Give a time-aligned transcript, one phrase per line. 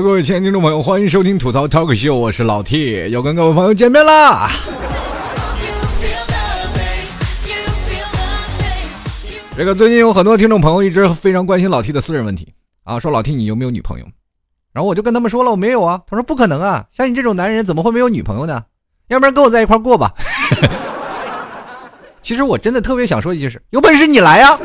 [0.00, 4.50] 各位亲爱的听众朋友，欢迎收听吐槽 Talk Show，我是老 T，又跟各位朋友见面啦。
[9.56, 12.52] 这个最近有很多听众朋友一直非常关心老 T 的私人问题
[12.82, 14.06] 啊，说老 T 你有没有女朋友？
[14.72, 16.00] 然后我就跟他们说了，我没有啊。
[16.08, 18.64] 他说不可能啊，像你这种男人怎么会没有女朋友呢？
[19.08, 20.12] 要不然跟我在一块过吧。
[22.20, 24.58] 其实我真的特别想说一句是，有本事你来呀，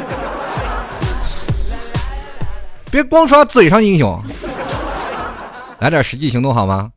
[2.90, 4.20] 别光刷嘴上英雄，
[5.80, 6.92] 来点实际行动好吗？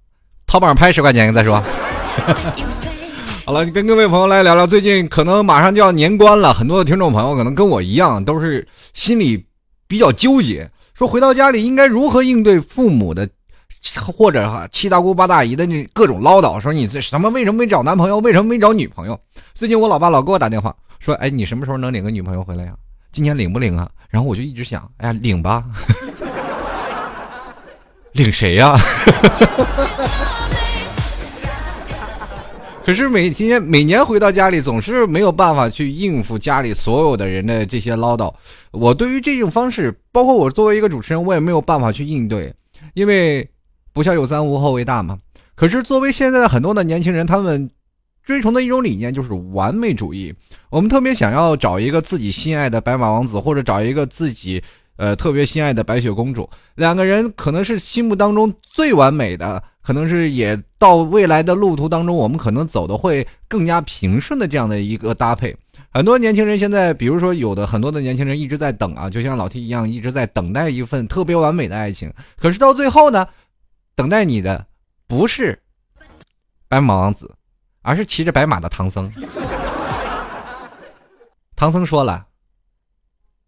[0.47, 1.63] 淘宝上拍十块钱再说。
[3.47, 9.47] 好了，跟各位朋友来聊聊，最近可能马上就要年关了，很多的听众朋友可能跟我一样，都是心里
[9.87, 13.29] 比较纠结，说回到家里应该如何应对父母的，
[13.97, 19.19] 或者哈七大姑八大姨的那各种唠叨，说你这什么为什么没找男朋友，为什么没找女朋友？
[19.55, 22.73] 最近我老爸老给我打电话说，哎，你什么时候能领个女朋友回来呀？
[23.13, 23.89] 今年领不领啊？
[24.09, 25.65] 然后我就一直想，哎呀，领吧，
[28.13, 28.77] 领谁呀？
[32.85, 38.35] 可是每今天每年回到家里，总是没有办法去应付家里所有的人的这些唠叨。
[38.73, 42.53] 我对于这种方式，包括我作为一个主持人，我也没有办法去应对，
[42.95, 43.49] 因为
[43.93, 45.17] 不孝有三，无后为大嘛。
[45.55, 47.71] 可是作为现在的很多的年轻人，他们
[48.25, 50.35] 追崇的一种理念就是完美主义。
[50.69, 54.61] 我们特别想要找一个自己心爱的白马王子，或者找一个自己
[54.97, 59.63] 呃特别心爱的白雪公主，两个人可能是心目当中最完美的。
[59.83, 65.57] 可能是也到未来的路途当中，我们可能走的会更加平顺的这样的一个搭配。
[65.91, 72.13] 很多年轻人现在，比如说有的很多的年轻人一直在等啊，就像老 T 一样，一直在等待一份特别完美的爱情。
[72.39, 73.27] 可是到最后呢，
[73.97, 74.65] 等待你的
[75.09, 75.61] 不是
[76.69, 77.35] 白马王子，
[77.83, 79.11] 而是骑着白马的唐僧。
[81.57, 82.25] 唐僧说了：“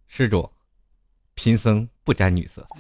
[0.09, 0.51] 施主，
[1.35, 2.67] 贫僧不沾女色。”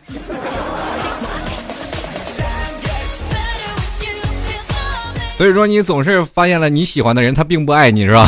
[5.37, 8.25] 所以说，你总是发现了你喜欢的人，他并不爱你，是吧？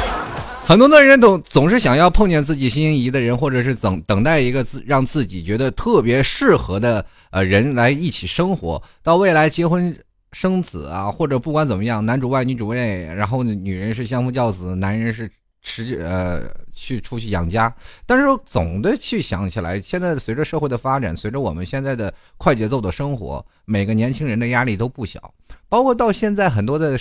[0.64, 9.94] 很多的人总总是想要碰见自己心仪的人，或者是等等待一个自让自己觉得特别适合的呃人来一起生活，到未来结婚
[10.32, 15.30] 生子啊，或者不管怎么样，男主外女主内，然后呢，女人是相夫教子，男人是。
[15.62, 17.74] 持呃去出去养家，
[18.06, 25.34] 但是总的去想起来，现在随着社会的发展，随着我们现在的快节奏的生活，每个年轻人的压力都不小，
[25.68, 26.98] 包括到现在很多的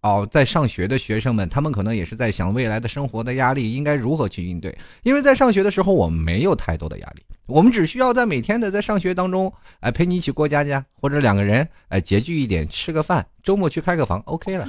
[0.00, 14.66] 哦在上学的学生们，他们可能也是在想未来的生活的压力应该如何去应对，因为在上学的时候我们没有太多的压力，我们只需要在每天的在上学当中，哎陪你一起过家家，或者两个人哎拮据一点吃个饭，周末去开个房，OK 了。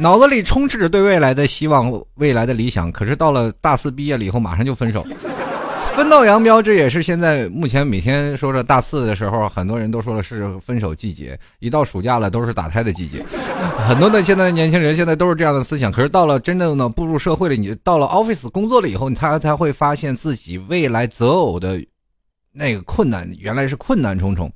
[0.00, 5.04] 脑子里充斥着对未来的希望、未来的理想，可是到了大四毕业了以后，马上就分手，
[5.94, 6.62] 分道扬镳。
[6.62, 11.38] 这也是现在目前每天说着大四的时候，很多人都说的是分手季节。
[11.58, 13.22] 一到暑假了，都是打胎的季节。
[13.86, 15.92] 很多的现在的年轻人现在都是这样的思想。
[15.92, 21.78] 可是到了真正的步入社会了，你到了 office 工作了以后，他才会发现自己未来择偶的
[22.52, 24.50] 那个困难，原来是困难重重。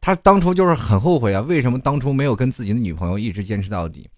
[0.00, 4.08] 他当初就是很后悔啊，为什么当初没有跟自己的女朋友一直坚持到底？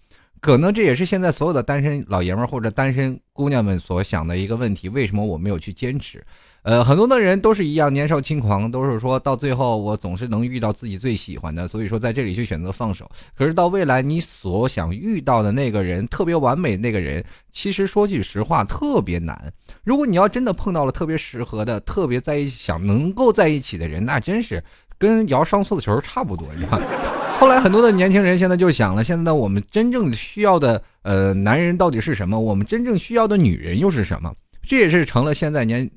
[0.43, 6.21] 可能这也是现在所有的单身老爷们或者单身姑娘们所想的一个问题：为什么我没有去坚持？
[6.63, 13.09] 呃，很多的人都是一样，年少轻狂，都是说到最后我总是能遇到自己最喜欢的，所以说在这里去选择放手。
[13.37, 19.49] 可是到未来你所想遇到的那个人，特别完美那个人，其实说句实话特别难。
[19.85, 24.61] 如果你要真的碰到了特别适合的、特别在一起想能够在一起的人，那真是
[24.97, 27.12] 跟摇上错的球差不多，你看。
[27.43, 32.39] 后来很多的年轻人现在就想了，现在我们真正需要的呃男人到底是什么？
[32.39, 34.33] 我们真正需要的女人又是什么？
[34.65, 35.91] 这也是成了现在年，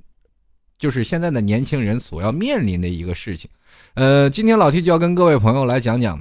[0.77, 3.49] 就是现在的年轻人所要面临的一个事情。
[3.95, 6.21] 呃，今天老 T 就要跟各位朋友来讲讲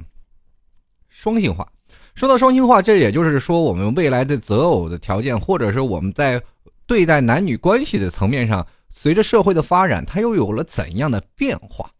[1.08, 1.66] 双性化。
[2.14, 6.40] 说到双性化，这也就是说我们未来的择偶的条件，或者是我们在
[6.86, 11.90] 对待男女关系的层面上，随着社会的发展，它又有了怎样的变化？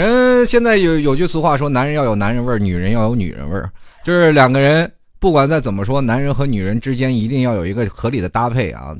[0.00, 3.70] 人现在有有句俗话说，男人要有男人味儿，女人要有女人味儿，
[4.02, 8.96] 就是两个人不管再怎么说，男人和女人之间一定要有一个合理的搭配啊。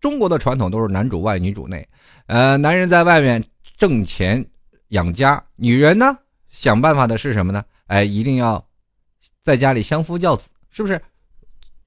[0.00, 1.88] 中国的传统都是男主外女主内，
[2.26, 3.40] 呃，男人在外面
[3.78, 4.44] 挣钱
[4.88, 6.18] 养家，女人呢
[6.50, 7.64] 想办法的是什么呢？
[7.86, 8.66] 哎，一定要
[9.44, 11.00] 在家里相夫教子，是不是？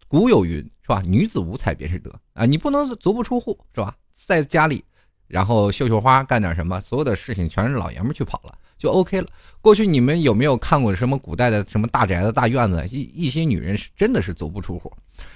[0.07, 1.03] 古有云是吧？
[1.05, 3.93] 女子无才便是德啊，你不能足不出户是吧？
[4.13, 4.84] 在家里。
[5.27, 8.57] 然后绣绣花干点什么，所有的事情全是老爷们去跑了。
[8.77, 9.27] 就 OK 了。
[9.61, 12.85] 过去你们有没有看过什么古代的什么大宅子、大院子？
[12.91, 14.91] 一一些女人是真的是足不出户。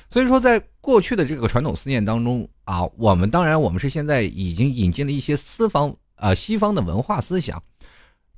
[0.09, 7.61] 所以说，在过去的这个传统思念当中啊，我们当然我们是现在已经引进了一些西方呃西方的文化思想，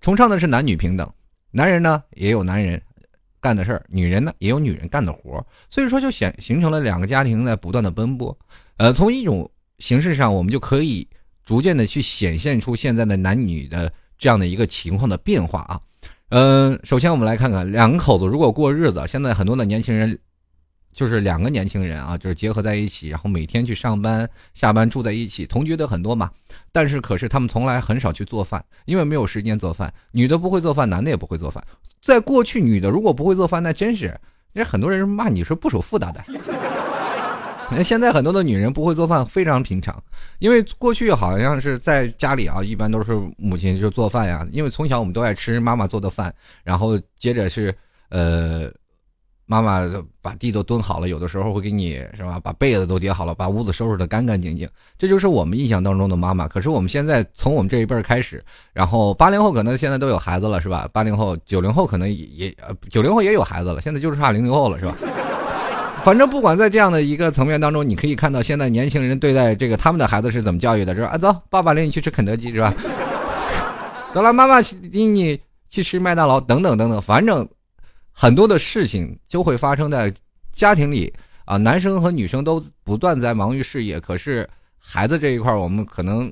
[0.02, 1.12] 崇尚的是男女平等，
[1.50, 2.80] 男人呢也有男人
[3.40, 5.46] 干的事儿，女人呢也有女人干的活儿。
[5.68, 8.38] 所以说，就显形成了两个家庭在不断的奔波。
[8.78, 9.50] 呃，从一种
[9.80, 11.08] 形式上，我们就可以
[11.52, 13.92] 逐渐的去显现出现在的男女的。
[14.18, 15.82] 这样的一个情况的变化啊，
[16.30, 20.16] 嗯，首先我们来看看两口子如果过日子，现在很多的年轻人
[20.94, 26.30] 就是两个年轻人啊，就是结合在一起，然后每天去上班、下班住在一起，同居的很多嘛。
[26.72, 29.92] 但是可是他们从来很少去做饭，因为没有时间做饭。
[30.12, 31.66] 女的不会做饭，男的也不会做饭。
[32.04, 34.16] 在过去，女的如果不会做饭，那真是，
[34.54, 36.24] 人很多人骂你是不守妇道的。
[37.72, 40.04] 那现在很多的女人不会做饭非常平常，
[40.40, 44.46] 因为过去好像是在家里啊，一般都是母亲就做饭呀。
[44.52, 46.34] 因为从小我们都爱吃妈妈做的饭，
[46.64, 47.74] 然后接着是
[48.10, 48.70] 呃，
[49.46, 49.82] 妈妈
[50.22, 54.70] 把地都蹲好了，有的时候会给你是吧，把被子都叠好了，把屋子收拾的干干净净。
[54.98, 56.48] 这就是我们印象当中的妈妈。
[56.48, 60.90] 可是我们现在从我们这一辈开始，然后八零后可能现在都有孩子了是吧？
[60.92, 64.96] 八零后、九零后可能也呃九零后也有孩子了，现在就是差零零后了是吧？
[66.04, 71.10] 反正不管在这样的一个层面当中，你可以看到现在年轻人对待这个他们的孩子是怎么教育的，是吧？
[71.10, 72.74] 啊，走，爸爸领你去吃肯德基，是吧？
[74.14, 74.60] 走了，妈妈
[74.92, 75.40] 领你
[75.70, 77.00] 去吃麦当劳，等等等等。
[77.02, 77.48] 反正
[78.12, 80.12] 很多的事情就会发生在
[80.52, 81.14] 家庭里
[81.46, 84.48] 啊，男生和女生都不断在忙于事业，可是
[84.80, 86.32] 孩子这一块，我们可能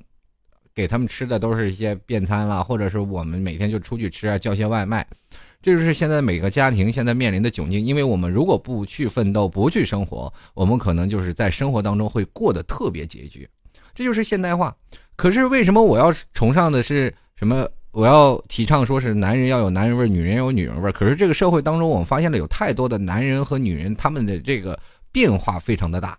[0.74, 5.06] 给他们吃的都是一些便餐啦，或者是我们每天就出去吃啊，叫些外卖。
[5.62, 13.48] 这就是现在每个家庭现在面临的窘境，因为我们如果不去奋斗，不去生活，我们可能就是在生活当中会过得特别拮据。
[13.94, 14.76] 这就是现代化。
[15.16, 17.68] 可是为什么我要崇尚的是什么？
[17.92, 20.92] 我要提倡说是男人要有男人味，女人有女人味。
[20.92, 24.80] 可是这个社会当中，我们发现了有太多的男人和女人，他们的这个
[25.12, 26.18] 变化非常的大。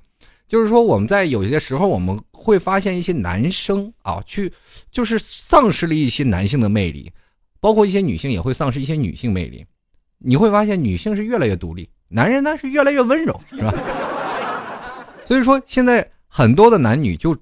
[0.48, 4.52] 就是说，我们在有些时候，我们会发现一些男生啊，去
[4.90, 7.10] 就是丧失了一些男性的魅力。
[7.60, 9.64] 包括一些女性也会丧失一些女性魅力，
[10.18, 13.72] 你会发现女性是越来越独立，男人呢是越来越温柔，是吧？
[15.26, 17.36] 所以说现在很多的男女就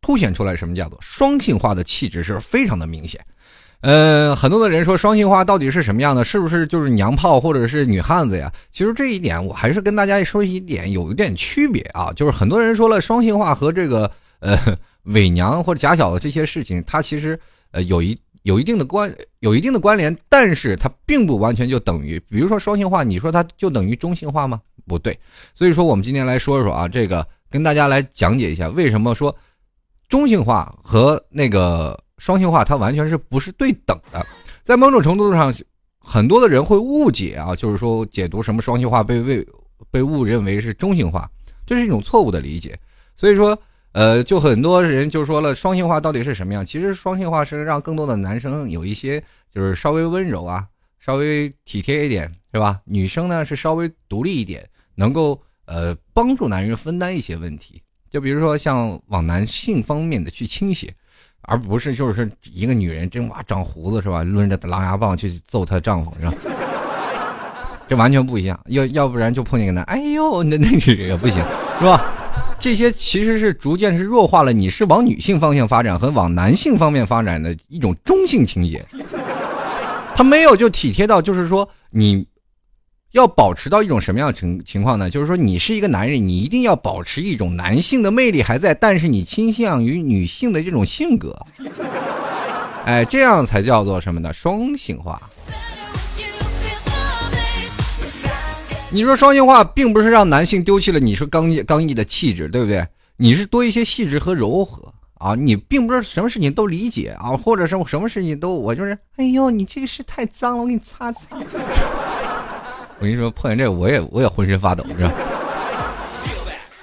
[0.00, 3.24] 凸显出来什么叫做双性化的气质是非常的明显。
[3.80, 6.24] 呃，很多的人说双性化到底是什么样的？
[6.24, 8.52] 是不是就是娘炮或者是女汉子呀？
[8.70, 14.10] 其实这一点我还是跟大家说一点有一点区别啊，就是很多人说了双性化和这个
[14.40, 14.58] 呃
[15.04, 17.38] 伪娘或者假小子这些事情，它其实
[17.70, 18.18] 呃有一。
[18.42, 24.60] 有一定的关，有一定的关联，但是它并不完全就等于，比如说双性化，你说它就等于中性化吗？
[24.86, 25.16] 不对。
[25.54, 29.34] 所以说，我们今天来说说啊，这个跟大家来讲解一下，为什么说
[30.08, 34.26] 中性化和那个双性化它完全是不是对等的？
[34.64, 35.54] 在某种程度上，
[36.00, 39.46] 很多的人会误解啊，就是说解读什么双性化被为
[39.90, 41.30] 被误认为是中性化，
[41.64, 42.78] 这是一种错误的理解。
[43.14, 43.56] 所以说。
[43.92, 46.64] 呃，就很多人就说了，双性化到底是什么样？
[46.64, 49.22] 其实双性化是让更多的男生有一些
[49.54, 50.66] 就是稍微温柔啊，
[50.98, 52.80] 稍微体贴一点，是吧？
[52.84, 57.82] 女生呢是稍微独立一点，能够呃帮助男人分担一些问题。
[58.08, 60.94] 就比如说像往男性方面的去倾斜，
[61.42, 66.34] 而不是就是一个女人真哇长胡子是吧，抡着狼牙棒去揍她丈夫是吧？
[67.86, 68.58] 这完全不一样。
[68.68, 71.44] 要要不然就碰见个男，哎呦，那那个也不行
[71.78, 72.21] 是吧？
[72.62, 78.80] 这些其实是逐渐是弱化了，你是往女性方向发展和往男性方面发展的一种中性情节，
[80.14, 82.24] 他没有就体贴到，就是说你
[83.10, 85.10] 要保持到一种什么样的情情况呢？
[85.10, 91.36] 就是说你是一个男人，你一定要保持一种男性的魅力还在，但是你倾向于女性的这种性格，
[92.84, 94.32] 哎，这样才叫做什么呢？
[94.32, 95.20] 双性化。
[98.94, 102.86] 你说双性化并不是让男性丢弃了你说刚毅刚毅的气质，对不对？
[103.16, 111.38] 你是多一些细致和柔和啊，你并不是什么事情都理解啊，或者是什么事情都我就是，哎呦，你这个是太脏了，我给你擦擦。
[113.00, 115.12] 我跟你说，碰见这我也我也浑身发抖，是吧？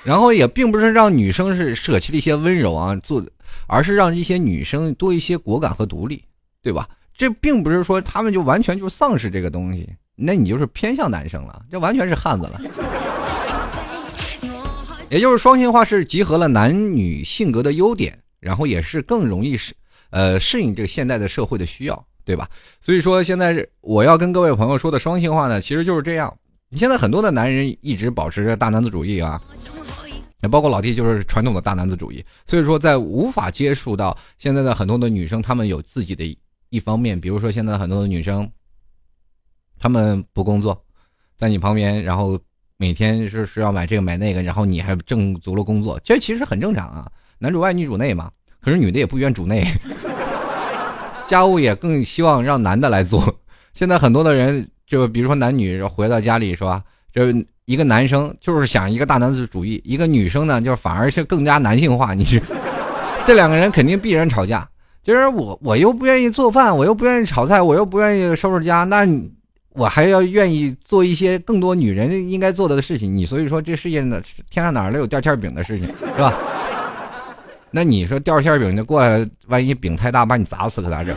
[0.04, 3.24] 然后也并不是让女生是舍弃了一些温柔啊，做，
[3.68, 6.24] 而是让一些女生多一些果敢和独立，
[6.64, 6.90] 对吧？
[7.16, 9.88] 这并不是说他们就完全就丧失这个东西。
[10.20, 12.62] 那你就是偏向男生了，这完全是汉子了。
[15.10, 19.74] 也就是双性化是集合了男女性格的优点，然后也是更容易适
[20.12, 22.48] 呃适应这个现代的社会的需要，对吧？
[22.80, 26.32] 所以说现在我要跟各位朋友说的双性化呢，其实就是这样。
[26.70, 29.42] 你现在很多的男人一直保持着大男子主义啊，
[30.44, 36.38] 也包括老弟就是传统的大男子主义，所以说在无法接触到现在的很多的女生，她们有自己的
[36.70, 38.48] 一方面，比如说现在很多的女生，
[39.80, 40.80] 他们不工作，
[41.38, 42.38] 在你旁边，然后
[42.78, 47.08] 每天是是要买这个买那个，然后你还挣足了工作，这其实很正常啊，
[47.40, 48.30] 男主外女主内嘛。
[48.62, 49.66] 可是女的也不愿主内，
[51.26, 53.24] 家务也更希望让男的来做。
[53.74, 56.84] 现在很多的人，就比如说男女回到家里是吧？
[57.14, 57.24] 就
[57.64, 62.14] 一个男生就是想一个大男子主义，一个女生呢，就反而是更加男性化。
[62.14, 62.42] 你是
[63.26, 64.68] 这两个人肯定必然吵架。
[65.02, 69.06] 就是我我又不愿意做饭，我又不愿意炒菜，我又不愿意收拾家，那
[69.80, 73.16] 我还要愿意做一些更多女人应该做的事情。
[73.16, 76.34] 你所以说这世界呢，天上哪儿来有掉馅饼的事情是吧？
[77.72, 81.16] 那你说掉馅饼就过来，万一饼太大把你砸死可咋整？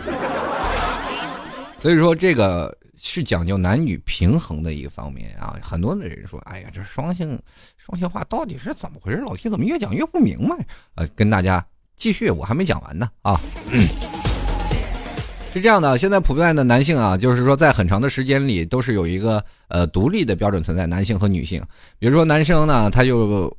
[1.80, 5.56] 所以说这个是讲究男女平衡的一个方面啊。
[5.60, 7.36] 很多的人说，哎呀，这双性
[7.76, 9.18] 双性化到底是怎么回事？
[9.18, 10.56] 老铁怎么越讲越不明白？
[10.94, 11.66] 呃，跟大家
[11.96, 13.40] 继续，我还没讲完呢啊。
[13.72, 13.88] 嗯
[15.52, 21.62] 是这样的，现在普遍的男性啊，就是说在很长的时间里都是有一个呃独立的标准存在，男性和女性。
[21.98, 23.54] 比如说男生呢，他就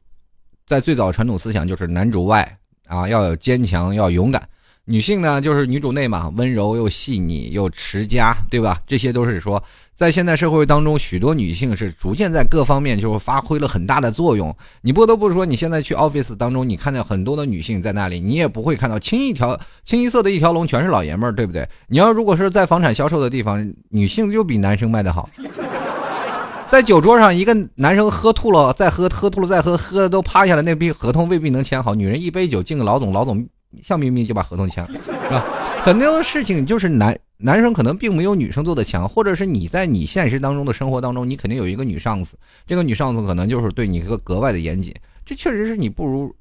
[0.65, 2.57] 在最早传统思想就是男主外。
[2.85, 4.47] 啊，要有坚强，要勇敢。
[4.85, 8.81] 女性呢，就是女主内嘛，温柔又细腻又持家，对吧？
[8.85, 9.63] 这些都是说，
[9.95, 14.53] 在现代社会当中，许多女性是逐渐在各方面就是发挥了很大的作用。
[14.81, 21.65] 你不得不说，你现在去 office 当中，你看见很多的女性在那里，你也不会看到清一条清一色的一条龙全是老爷们儿，对不对？
[21.87, 25.29] 你要如果是在房产销售的地方，女性就比男生卖的好。
[26.67, 31.95] 在酒桌上，一个男生喝吐了，再喝，喝吐了再喝，喝的都趴下了，那笔合同未必能签好。
[31.95, 33.47] 女人一杯酒敬个老总，老总
[33.81, 35.43] 笑眯眯就把合同签了，是吧？
[35.81, 44.93] 很多事情就是男男生可能并没有女生做的强，或者是你在你现实当中的生活当中，你肯定有一个女上司，这个女上司可能就是对你一个格外的严谨，
[45.25, 46.33] 这确实是你不如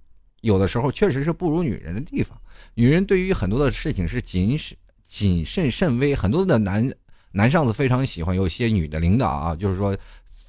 [0.43, 2.37] 有的时候确实是不如女人的地方。
[2.75, 6.93] 女人对于很多的事情是谨慎谨慎慎微，很多的男
[7.33, 9.97] 男上司非常喜欢有些女的领导啊，就是说。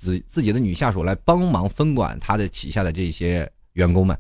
[0.04, 4.18] 自自己的女下属来帮忙分管他的旗下的这些员工们，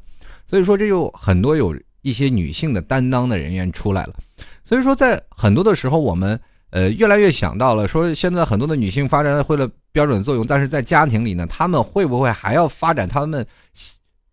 [0.47, 4.13] 所以说这就很多有一些女性的担当的人员出来了。
[4.63, 13.43] 所以说在很多的时候，我们呃越来越想到了说，现在很多的女性发展会了标准作用，但是在家庭里呢，她们会不会还要发展她们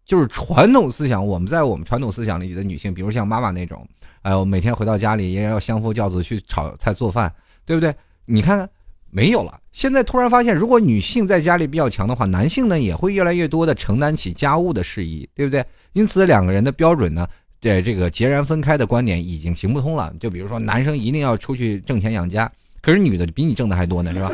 [0.05, 1.27] 就是传统思想？
[1.27, 3.89] 我们在我们传统思想里的女性，比如像妈妈那种，
[4.21, 7.33] 哎，我每天回到家里也要相夫教子去炒菜做饭，
[7.65, 7.95] 对不对？
[8.27, 8.69] 你看看。
[9.13, 9.59] 没有了。
[9.73, 15.65] 现在突然发现，如果女性在家里比较强的话，男性呢也会越来越多的承担起家务的事宜，对不对？
[15.95, 17.27] 因此，两个人的标准呢，
[17.61, 20.13] 在这个截然分开的观点已经行不通了。
[20.19, 22.51] 就比如说，男生一定要出去挣钱养家，
[22.81, 24.31] 可是女的比你挣的还多呢，是吧？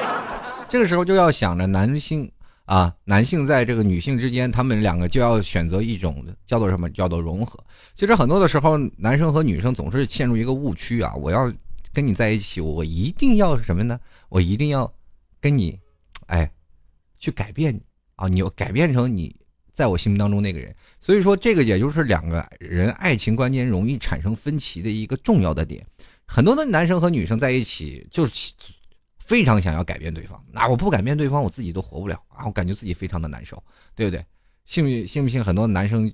[0.68, 2.30] 这个时候就要想着男性
[2.64, 6.88] 啊，男性在这个女性之间，他们两个就要选择一种叫做什么？
[6.90, 7.58] 叫做融合。
[7.94, 11.52] 其实很多的时候，男生和女生总是陷入一个误区啊，我要。
[11.92, 14.00] 跟你在一起，我一定要什么呢？
[14.28, 14.92] 我一定要
[15.40, 15.78] 跟你，
[16.26, 16.50] 哎，
[17.20, 17.80] 去改变你
[18.16, 18.26] 啊！
[18.26, 19.32] 你要改变成你
[19.74, 20.74] 在我心目当中那个人。
[20.98, 25.86] 所以说，这个也就是两个人爱情观念容易产生分歧的一个重要的点。
[26.24, 28.54] 很多的男生和女生在一起，就是
[29.18, 30.42] 非常想要改变对方。
[30.50, 32.46] 那我不改变对方，我自己都活不了啊！
[32.46, 33.62] 我感觉自己非常的难受，
[33.94, 34.24] 对不对？
[34.64, 35.44] 信不信不信？
[35.44, 36.10] 很多男生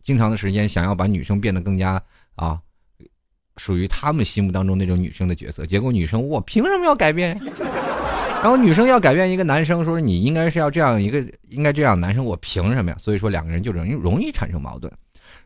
[0.00, 2.02] 经常的时间想要把女生变得更加
[2.36, 2.58] 啊。
[3.58, 7.34] 属于他们心目当中那种女生的角色，结果女生我凭什么要改变？
[8.46, 12.96] 然后女生要改变一个男生，说你应该是要这样一个，应该这样，男生我凭什么呀？
[12.96, 14.92] 所以说两个人就容易容易产生矛盾。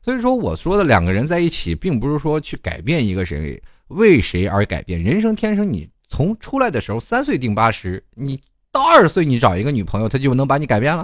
[0.02, 5.02] 所以说我说的两个人在一起，并不是说去改变一个谁，为谁而改变。
[5.02, 8.38] 人生天生你从出来的时候三岁定八十，你
[8.71, 11.02] 到二十岁你找一个女朋友，她就能把你改变了？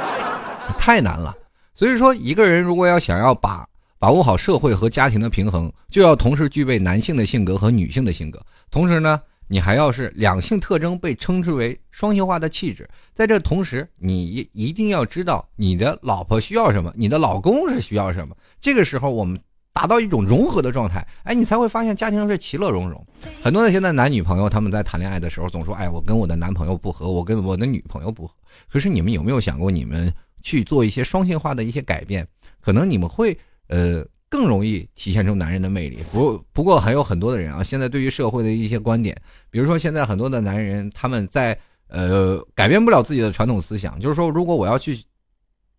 [0.80, 1.36] 太难了。
[1.74, 3.66] 所以说一个人如果要想要把。
[3.98, 8.40] 把握好社会和家庭的平衡，就要同时具备男性的性格和女性的性格。
[8.70, 12.88] 同时呢，你还要是两性特征被称之为双性化的气质。
[13.12, 18.36] 在这同时，你一定要知道你的老婆需要什么，你的老公是需要什么。
[18.60, 19.36] 这个时候，我们
[19.72, 23.04] 达到一种融合的状态，哎，你才会发现家庭是其乐融融。
[23.42, 28.34] 很多的现在男女朋友他们在谈恋爱的时候，总说，哎，我跟我的男朋友不和，我跟我的女朋友不和。
[28.68, 32.24] 可是你们有没有想过，你们去做一些双性化的一些改变，
[32.60, 33.36] 可能你们会。
[33.72, 35.98] 呃，更容易体现出男人的魅力。
[36.12, 39.14] 不不过还有很多的人啊，现在对于社会的一些观点，
[39.50, 41.58] 比如说现在很多的男人，他们在
[41.88, 44.98] 呃改变不了自己的传统思想，就是说，如果我要去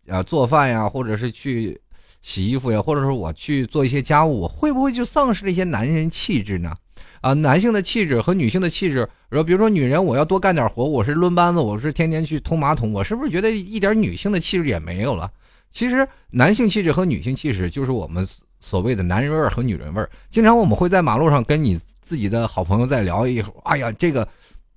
[0.06, 1.80] 啊做饭呀，或者是去
[2.20, 6.76] 洗衣服呀，或者说我去做一些家务，会不会就丧失了一些男人气质呢？
[7.22, 15.30] 啊，男性的气质和女性的气质，说比如说女人，我要多干点活，我是抡扳子，我是天天去通马桶，我是不是觉得一点女性的气质也没有了？
[15.72, 18.28] 其实，男性气质和女性气质就是我们
[18.60, 20.08] 所谓的男人味儿和女人味儿。
[20.28, 24.28] 经常我们会在马路上跟你自己的好朋友在聊一会儿，哎呀，这个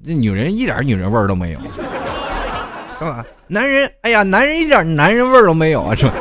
[0.04, 1.60] 这女人一点女人味儿都没有，
[2.98, 3.26] 是吧？
[3.48, 6.14] 男人，哎呀，男人一点男人味儿都没有啊，是吧？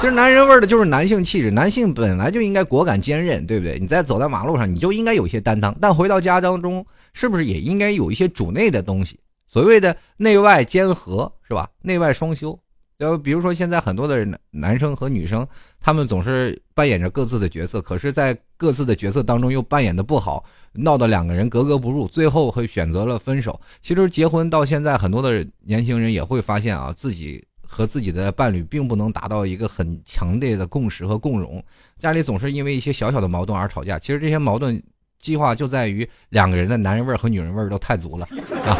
[0.00, 3.78] 其实男人味儿的就是男性气质，男性本来就应该果敢坚韧，对不对？
[3.80, 9.18] 你在走在马路上，你就应该有一些担当，但回到家当中，是不是也应该有一些主内的东西？
[9.48, 11.68] 所谓的内外兼合，是吧？
[11.82, 12.56] 内外双修。
[12.96, 15.46] 就比如说，现在很多的男生和女生，
[15.80, 23.60] 他们总是扮演着各自的角色，可是，在各自的角色当中又扮演的不好，闹得两个人格格不入，最后会选择了分手。
[23.82, 31.62] 其实结婚到现在，很多的年轻人也会发现啊，自己和自己的伴侣并不能达到一个很强烈的共识和共荣，
[31.98, 33.98] 家里总是因为一些小小的矛盾而吵架。
[33.98, 34.80] 其实这些矛盾
[35.18, 38.26] 计划就在于两个人的男人味儿和女人味儿都太足了
[38.64, 38.78] 啊，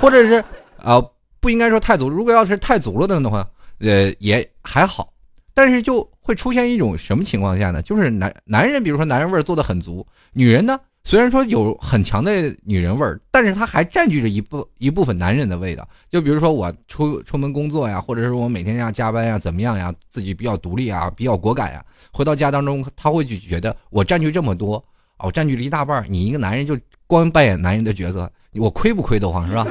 [0.00, 0.44] 或者是
[0.76, 1.02] 啊。
[1.40, 5.12] 不应该说太足，如果要是太足了的话，呃，也还好，
[5.54, 7.80] 但是就会出现一种什么情况下呢？
[7.82, 15.88] 就是男男人，比如说男人味儿做的很足，女人呢，虽然说有很强的女人味儿，但是她还占据着一部一部分男人的味道。
[16.10, 21.82] 就比如说我出出门工作呀，或者是我每天要加班呀，怎么样呀，自己比较独立啊，比较果敢呀，
[22.12, 24.84] 回到家当中，他会就觉得我占据这么多，
[25.18, 29.66] 哦，占据了一大半，你一个男人就光扮演男人的角色，我亏不亏得慌是吧？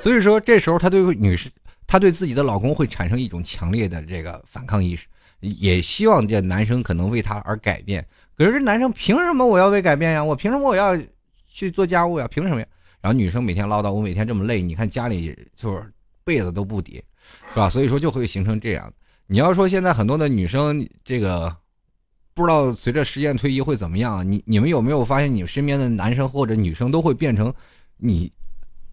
[0.00, 1.50] 所以说，这时候她对女士，
[1.86, 5.06] 她对自己的老公会产生一种强烈的这个反抗意识，
[5.40, 8.06] 也希望这男生可能为她而改变。
[8.36, 10.22] 可是这男生凭什么我要为改变呀？
[10.22, 10.96] 我凭什么我要
[11.48, 12.28] 去做家务呀？
[12.28, 12.66] 凭什么呀？
[13.00, 17.02] 然后女生每天唠叨，我每天这么累，你看家里就是被子都不叠，
[17.50, 17.68] 是吧？
[17.68, 18.92] 所以说就会形成这样。
[19.26, 21.54] 你要说现在很多的女生，这个
[22.34, 24.30] 不知道随着时间推移会怎么样？
[24.30, 27.52] 你你们有没有发现，你身边的男生或者女生都会变成
[27.96, 28.30] 你？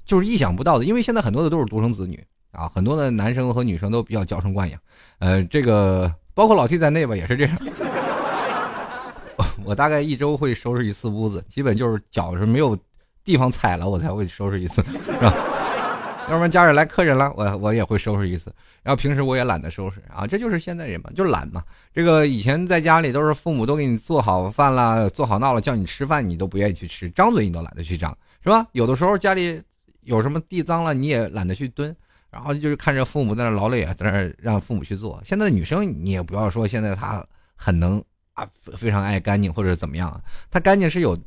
[0.06, 4.80] 就是意想不到的，因为现在很多的都是独生子女啊，很多的男生和女生都比较娇生惯养，
[5.20, 7.58] 呃，这个包括老 T 在内吧，也是这样。
[9.66, 12.78] 我大概一周会收拾一次屋子，基本就是脚是没有
[13.24, 15.34] 地方踩了，我才会收拾一次，是吧？
[16.30, 18.54] 要不然家里来客人了，我我也会收拾一次。
[18.84, 21.64] 然后平时我也懒得收拾啊，这就是现在人嘛，就是懒嘛。
[21.94, 28.66] 这个以前在家里都是父母都给你做好饭了，做好闹了，叫你吃饭你都不愿意去吃，张嘴你都懒得去张，是吧？
[28.72, 29.62] 有的时候家里。
[30.06, 31.96] 有什么地脏了，你也懒得去蹲，
[32.32, 35.22] 然后就是看着父母在那劳累啊，在那让父母去做。
[35.26, 38.02] 现在的女生你也不要说现在她很能
[38.34, 41.18] 啊，非常爱干净或者怎么样，她干净是有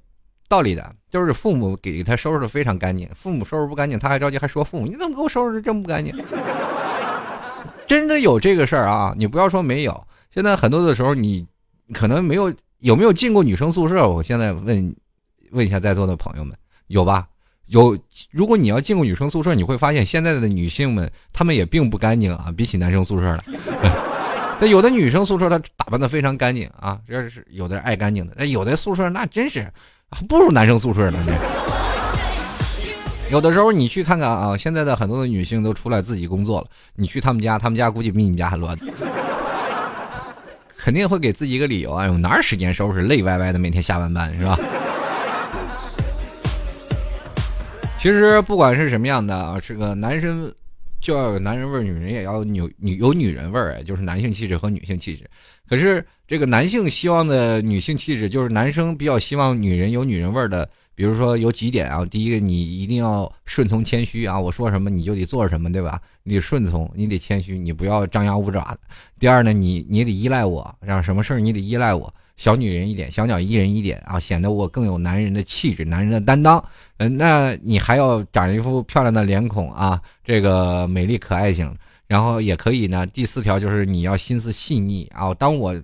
[0.48, 6.14] 道理的，就是父母给她收拾的非常干净，父母收拾不干净，她还着急，还说父母你怎么给我收拾的这么不干净？
[7.86, 10.06] 真的有这个事儿啊，你不要说没有。
[10.30, 11.46] 现在很多的时候你
[11.94, 14.06] 可能没有有没有进过女生宿舍？
[14.06, 14.94] 我现在问
[15.52, 16.54] 问一下在座的朋友们，
[16.88, 17.26] 有吧？
[17.68, 17.96] 有，
[18.30, 23.40] 如果你要进过女生宿舍，你会发现现在的女性们，她们也并不干净啊，比起男生宿舍来。
[24.60, 28.32] 但有的女生宿舍她打扮的非常干净啊，这是有的爱干净的。
[28.36, 29.70] 那有的宿舍那真是
[30.10, 31.18] 还不如男生宿舍呢。
[33.30, 38.74] 有的时候你去看看啊，现在的很多的女性都出来自己工作了，你去他们家，他们家估计比你们家还乱，
[40.76, 44.58] 肯定会给自己一个理由啊，我哪有时间收拾，累歪歪的，每天下完班是吧？
[47.98, 50.52] 其实不管是什么样的啊，这个男生
[51.00, 55.28] 就要有男人味，女人也要有女有女人味儿，就是男性气质和女性气质。
[55.68, 60.68] 可是这个男性希望的女性气质，就是男生比较希望女人有女人味儿的。
[60.94, 66.00] 比如说有几点啊，第一个你一定要顺从谦虚啊，我说什么你就得做什么，对吧？
[66.22, 68.80] 你得顺从，你得谦虚，你不要张牙舞爪的。
[69.18, 72.12] 第二呢，你你得依赖我，让什么事儿你得依赖我。
[72.38, 76.64] 小女人一点，小鸟依人一点啊，显得我更有男人的气质，男人的担当。
[76.96, 81.76] 嗯，那你还要长一副漂亮的脸孔啊，这个美丽可爱型。
[82.06, 83.06] 然后也可以呢。
[83.08, 85.34] 第四条就是你要心思细腻啊。
[85.34, 85.74] 当我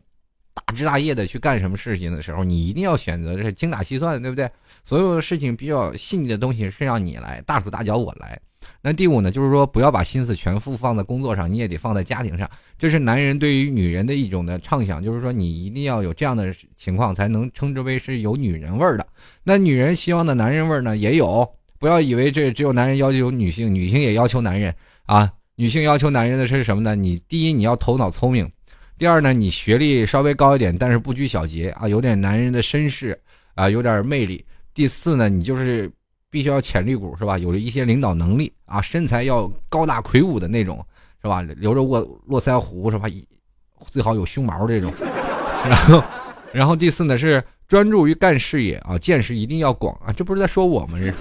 [0.54, 4.50] 大枝大叶的去干什么事情的时候，你一定要选择是精打细算，对不对？
[4.84, 8.40] 所有的事情比较细腻的东西是让你来，大手大脚我来。
[8.86, 12.46] 那第五呢，就是说不要把心思全部放在工作上，你也得放在家庭上。
[12.76, 19.06] 这是男人对于女人的一种的畅想，就是说你一定要有这样的情况，才能称之为是有女人味儿的。
[19.42, 21.50] 那女人希望的男人味儿呢，也有。
[21.78, 24.74] 不要以为这只有男人要求女性，女性也要求男人
[25.06, 25.32] 啊。
[25.56, 26.94] 女性要求男人的是什么呢？
[26.94, 28.46] 你第一你要头脑聪明，
[28.98, 33.18] 第二呢你学历稍微高一点，但是不拘小节啊，有点男人的绅士
[33.54, 34.44] 啊，有点魅力。
[34.74, 35.90] 第四呢，你就是。
[36.34, 37.38] 必须要潜力股是吧？
[37.38, 40.84] 有了一些领导能力啊，身材要高大魁梧的那种
[41.22, 41.40] 是吧？
[41.42, 43.08] 留着卧络腮胡是吧？
[43.88, 44.92] 最好有胸毛这种。
[45.64, 46.04] 然后，
[46.52, 50.12] 然后第四呢是专注于干事业啊，见识一定要广啊。
[50.12, 50.98] 这不是在说我吗？
[50.98, 51.12] 这。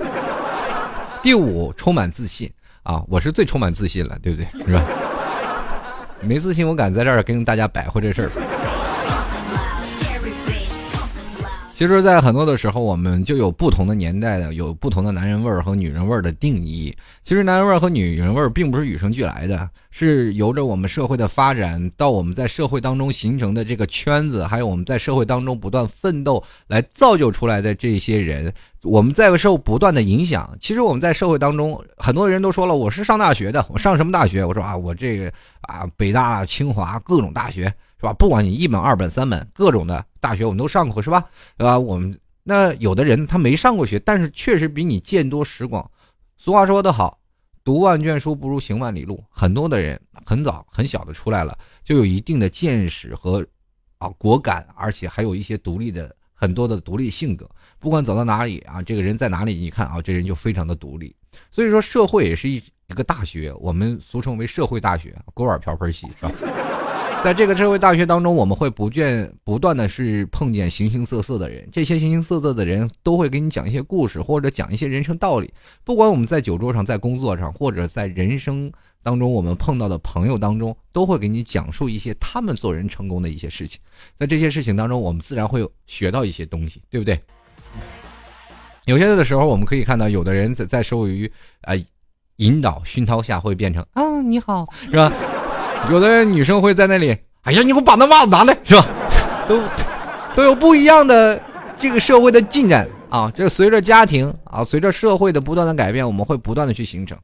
[1.22, 4.66] 第五，充满自信啊，我是最充满自信了，对不对？
[4.66, 4.84] 是吧？
[6.22, 8.32] 没自信，我敢在这儿跟大家摆活这事儿。
[11.84, 16.96] 其实，在很多的时候，我们就有不同的年代的，有不同的男人味儿和女人味儿的定义。
[17.24, 28.54] 其实，男人味儿和女人味儿并不是与生俱来的，是由着我们社会的发展，到我们在社会当中形成的这个圈子，还有我们在社会当中不断奋斗来造就出来的这些人。
[28.84, 30.56] 我们在受不断的影响。
[30.62, 34.46] 其实，我们在社会当中，很多人都说了，我是上大学的，我上什么大学？
[34.46, 35.30] 我说啊，我这个
[35.64, 37.70] 啊，北大、清华各种大学。
[38.04, 38.12] 是吧？
[38.12, 41.24] 不管你一本、二本、三本，各种的大学我们都上过，是吧？
[41.58, 41.80] 对吧？
[41.80, 45.90] 我们那有的人他没上过学，但是确实比你见多识广。
[46.36, 47.18] 俗话说得好，
[47.64, 49.24] 读万卷书不如行万里路。
[49.30, 53.46] 很多的人很早很小的出来了，就有一定的见识和
[54.00, 57.50] 啊果敢，而且还有一些独立的很多的独立性格。
[57.80, 61.16] 不管走到哪里啊，这个人在哪里，你看啊，这人就非常的独立。
[61.52, 66.32] 所以说，社会也是一一个大学，我们俗称为社会大学，锅碗瓢盆洗，是吧？
[67.24, 75.50] 在这个社会大学当中，我们会不倦不断的是碰见形形色色的人，这些形形色色的人都会给你讲一些故事，或者讲一些人生道理。
[75.86, 78.70] 不管我们在酒桌上，在工作上，或者在人生
[79.02, 83.80] 当中，我们碰到的朋友当中，都会给你讲述一些他们做人成功的一些事情。
[84.18, 87.18] 在这些事情当中，我们自然会有学到一些东西，对不对？
[88.84, 91.32] 有些的时候，我们可以看到，有的人在在受于
[91.62, 91.74] 啊
[92.36, 95.10] 引导熏陶下，会变成啊你好，是吧？
[95.92, 98.86] 有的女生会在那里，哎呀，你给我把那袜子拿来，是吧？
[99.48, 99.60] 都
[100.34, 101.40] 都有不一样的
[101.78, 103.32] 这个社会的进展啊。
[103.36, 107.18] 这随着家庭啊，随着社会的不断的改变，我们会不断的去形成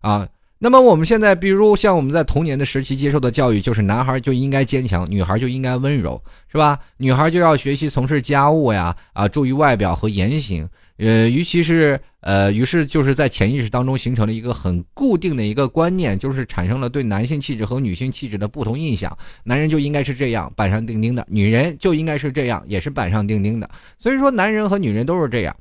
[0.00, 0.26] 啊。
[0.64, 6.18] 那么我们现在，比如像我们在童年的时期接受的教育，就是男孩就应该坚强，女孩就应该温柔，
[6.50, 6.78] 是吧？
[6.96, 10.66] 女孩就要学习从事家务呀，啊，注意外表和言行。
[10.96, 19.14] 呃，尤其是呃，于是就是在潜意识当中形成了一个很固定的一个观念，就是产生了对男性气质和女性气质的不同印象。
[19.44, 23.68] 男人就应该是这样板上钉钉的，女人就应该是这样，也是板上钉钉的。
[23.98, 25.54] 所以说，男人和女人都是这样。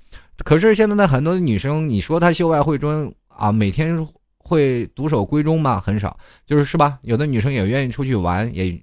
[0.46, 4.08] 可是现在的很多女生，你说她秀外慧中啊，每天
[4.44, 5.82] 会独守闺中吗？
[5.82, 7.00] 很少，就是是吧？
[7.02, 8.80] 有的女生也愿意出去玩，也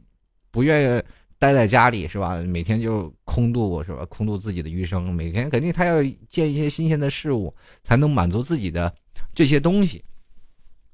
[0.50, 1.02] 不愿意。
[1.40, 2.36] 待在家里是吧？
[2.42, 4.04] 每天就空度是吧？
[4.10, 7.50] 空度自己的余生，每天肯定他要见一些新鲜的事物，
[7.82, 8.94] 才能满足自己的
[9.34, 10.04] 这些东西。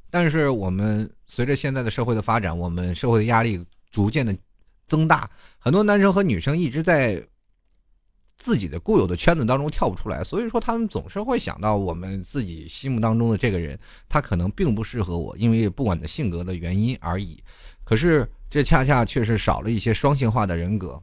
[0.08, 4.32] 但是我们随着现在的社会的发展，我们社会的压力逐渐的
[4.84, 7.20] 增大，很多男生和女生一直在
[8.36, 17.42] 自己的固有的圈子当中跳不出来，所以说他们总是会想到我们自己心目当中的这个人，他可能并不适合我，因为不管的性格的原因而已。
[17.84, 18.28] 可是。
[18.48, 21.02] 这恰恰确实少了一些双性化的人格，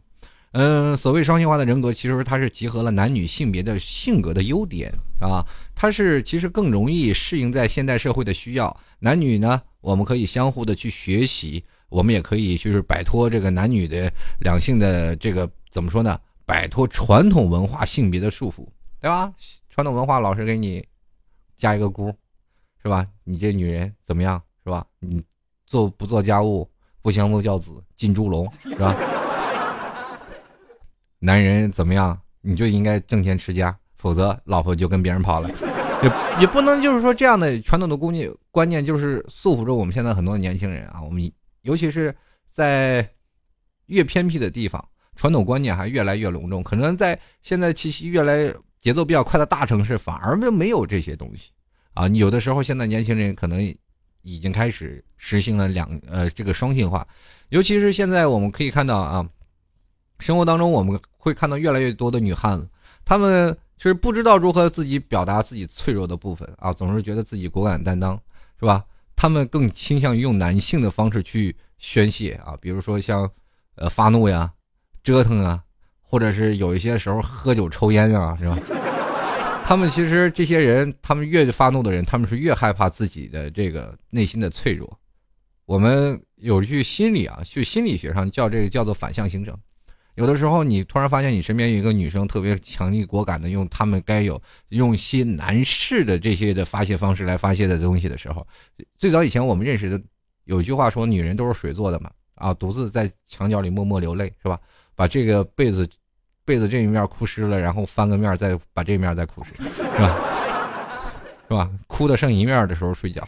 [0.53, 5.43] 嗯，所谓双性化的人格，其实它是集合了男女性别的性格的优点啊，
[5.75, 8.75] 它是其实更容易适应在现代社会的需要。
[8.99, 16.17] 男女呢，我们可以相互的去学习，我们也可以就是摆脱这个男女的两性的这个怎么说呢？
[16.45, 18.67] 摆脱传统文化性别的束缚，
[18.99, 19.33] 对吧？
[19.69, 20.85] 传统文化老是给你
[21.55, 22.13] 加一个箍，
[22.81, 23.07] 是吧？
[23.23, 24.85] 你这女人怎么样，是吧？
[24.99, 25.23] 你
[25.65, 26.69] 做不做家务？
[27.01, 28.95] 不相夫教子进猪笼是吧？
[31.19, 32.17] 男人怎么样？
[32.39, 35.49] 你就应该挣钱持家，否则老婆就跟别人跑了。
[36.01, 41.01] 也也不能就是说这样的传统的观念观念就是束缚着我们现在很多年轻人啊。
[41.01, 41.29] 我们
[41.61, 42.13] 尤其是
[42.49, 43.09] 在
[43.87, 46.63] 越偏僻的地方，传统观念还越来越隆重。
[46.63, 51.51] 可能在现在气息越来节奏比较快的大城市，反而没没有这些东西
[51.93, 52.07] 啊。
[52.07, 53.75] 你有的时候现在年轻人可能。
[54.25, 57.05] 已经开始实行了两呃这个双性化，
[57.49, 59.29] 尤其是现在我们可以看到啊，
[60.19, 62.65] 生活当中我们会看到越来越多的女汉子，
[63.03, 68.17] 她们就是不知道如何自己表达自己脆弱的部分啊，总是觉得自己果敢担当，
[68.57, 68.85] 是吧？
[69.13, 73.29] 她们更倾向于用男性的方式去宣泄啊，比如说像
[73.75, 74.49] 呃发怒呀、
[75.03, 75.61] 折腾啊，
[76.01, 78.57] 或者是有一些时候喝酒抽烟啊，是吧？
[79.65, 84.99] 他们其实这些人，他们越发怒的人，他们是越害怕自己的这个内心的脆弱。
[85.65, 89.57] 我们有一句心理啊，就心理学上叫这个叫做反向形成。
[90.15, 94.39] 有的时候，你突然发现你身边有一个女生特别强力果敢的用他们该有
[94.69, 98.45] 用一些男士的这些的发泄方式来发泄的东西的时候，
[98.97, 99.99] 最早以前我们认识的
[100.43, 104.59] 有一句话说，女人都是水做的嘛，啊，独自在墙角里默默流泪是吧？
[104.95, 105.87] 把这个被子。
[106.45, 110.17] 被子这一面哭湿了，然后翻个面再把这面再哭湿，是吧？
[111.47, 111.69] 是吧？
[111.87, 113.23] 哭的剩一面的时候睡觉，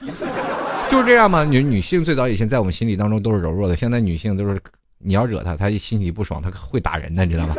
[0.92, 1.46] 就是这样嘛。
[1.46, 4.60] 女女性最早以前在我们心里当中都是柔弱的，现在女性都是
[4.98, 7.56] 你要惹她，她心里不爽，她会打人的，你知道吗？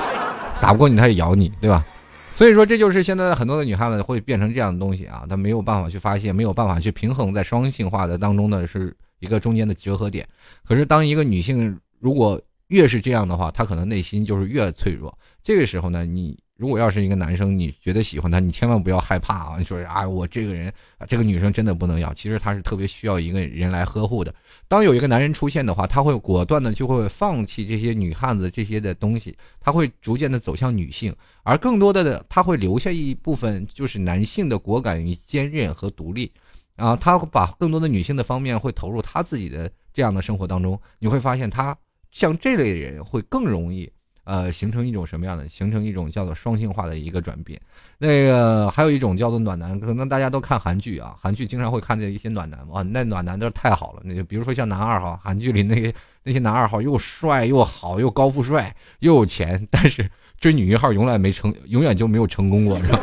[0.58, 1.84] 打不过你，她也咬你，对吧？
[2.32, 10.26] 所以说，这就是现在很多的女汉子会变成这样的东西啊，她没有办法去发泄，没有办法去平衡在双性化的当中呢，是一个中间的结合点。
[10.66, 15.16] 可是，当一个女性如果越是这样的话，他可能内心就是越脆弱。
[15.42, 16.38] 这个时候呢，你。
[16.56, 19.56] 如果要是一个男生，你觉得喜欢他，你千万不要害怕啊！
[19.58, 20.72] 你说啊，我这个人，
[21.08, 22.14] 这个女生真的不能要。
[22.14, 24.32] 其实他是特别需要一个人来呵护的。
[24.68, 36.32] 当有一个男人出现的话，他会果断的就会放弃这些女汉子这些的东西，他会逐渐的走向女性，而更多的他会留下一部分就是男性的果敢与坚韧和独立。
[36.76, 40.80] 啊，他会把更多的女性的方面会投入他自己的这样的生活当中。
[41.00, 41.76] 你会发现，他
[42.14, 43.90] 像这类人会更容易。
[44.26, 45.46] 呃，形成一种什么样的？
[45.50, 47.60] 形成一种叫做双性化的一个转变。
[47.98, 54.00] 那个还有一种叫做暖男，可能大家都看韩剧啊，韩剧经常会看见一些暖男哇，那暖男都是太好了。
[54.02, 60.08] 那就比如说像男二号，韩剧里那些那些男二号又帅又好又高富帅又有钱，但是
[60.40, 62.98] 追女一号永远没成，永远就没有成功过，是吧？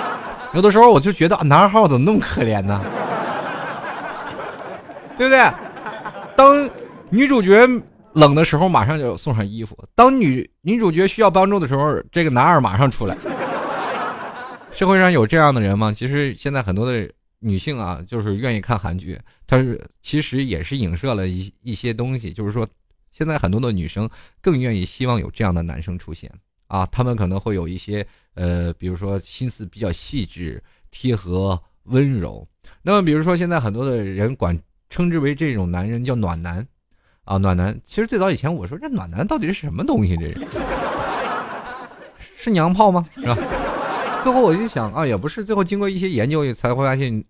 [0.54, 2.80] 有的时候我就觉得男二号怎么那么可怜呢？
[5.18, 5.52] 对不对？
[6.34, 6.70] 当
[7.10, 7.68] 女主角。
[8.14, 13.16] 冷的时候马上就送上衣服，当女女主角需要帮助的时候，这个男二马上出来。
[14.72, 15.92] 社会上有这样的人吗？
[15.92, 17.08] 其实现在很多的
[17.40, 22.66] 女性啊，就是愿意看韩剧，她是其实也是影射了一一些东西，就是说，
[23.12, 24.08] 现在很多的女生
[24.40, 26.30] 更愿意希望有这样的男生出现
[26.66, 32.46] 啊，他们可能会有一些呃，比如说心思比较细致、贴合、温柔。
[32.82, 36.66] 那么，比如说现在很多的人管称之为这种男人叫暖男。
[37.24, 37.78] 啊，暖男！
[37.84, 40.16] 其实最早以前我说这暖男到底是什么东西？
[40.16, 40.38] 这是
[42.36, 43.04] 是娘炮吗？
[43.10, 43.34] 是吧？
[44.22, 45.44] 最后我就想啊，也不是。
[45.44, 47.24] 最后经过一些研究，才会发现，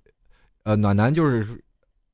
[0.64, 1.46] 呃，暖男就是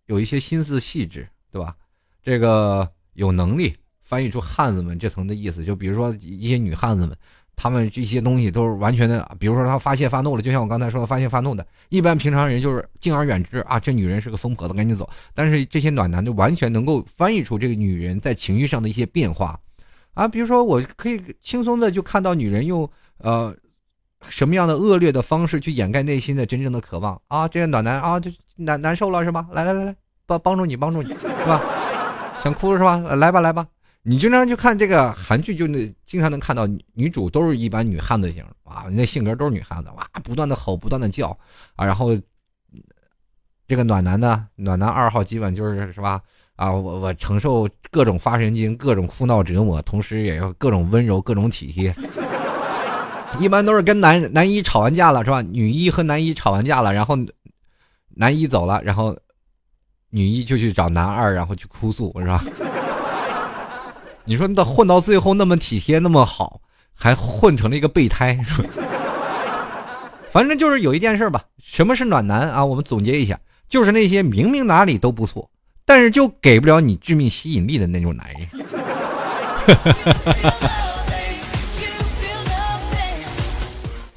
[0.07, 1.75] 有一些心思细致，对吧？
[2.23, 5.64] 这个有能力翻译出汉子们这层的意思。
[5.64, 7.16] 就比如说一些女汉子们。
[7.62, 15.07] 他们这些东西都是完全的，比如说他发泄发怒了，就像我刚才说的发泄发怒的，一般平常人就是敬而远之啊，这女人是个疯婆子，赶紧走。
[15.35, 19.61] 但是这些暖男就完全能够翻译出这个女人在情绪上的一些变化，
[20.14, 23.55] 啊，比如说我可以轻松的就看到女人用呃
[24.27, 29.46] 什么样的恶劣的方式去掩盖内心的真正的渴望啊，这些暖男啊就难难受了是吧？
[29.53, 29.94] 来来来来，
[30.25, 31.61] 帮帮助你帮助你是吧？
[32.42, 32.96] 想哭是吧？
[33.16, 33.66] 来吧来吧。
[34.02, 41.28] 你经常去看这个韩剧，就那经常能看到女主都是一般女汉子型啊，那性格都是女汉子哇，不断的吼，不断的叫
[41.76, 42.16] 啊，然后
[43.68, 46.20] 这个暖男呢，暖男二号基本就是是吧？
[46.56, 51.94] 啊，我我承受各种发神经，各种哭闹折磨，同时也要各种温柔，各种体贴。
[53.38, 55.42] 一般都是跟男男一吵完架了是吧？
[55.42, 57.16] 女一和男一吵完架了，然后
[58.08, 59.16] 男一走了，然后
[60.08, 62.42] 女一就去找男二，然后去哭诉是吧？
[64.24, 66.61] 你说那混到最后那么体贴那么好，
[66.94, 68.38] 还混成了一个备胎，
[70.30, 71.42] 反正就是有一件事吧。
[71.62, 72.64] 什么是暖男啊？
[72.64, 75.48] 我们总结一下，就是那些明明哪里都不错，
[75.85, 78.46] 但是就给不了你致命吸引力的那种男人。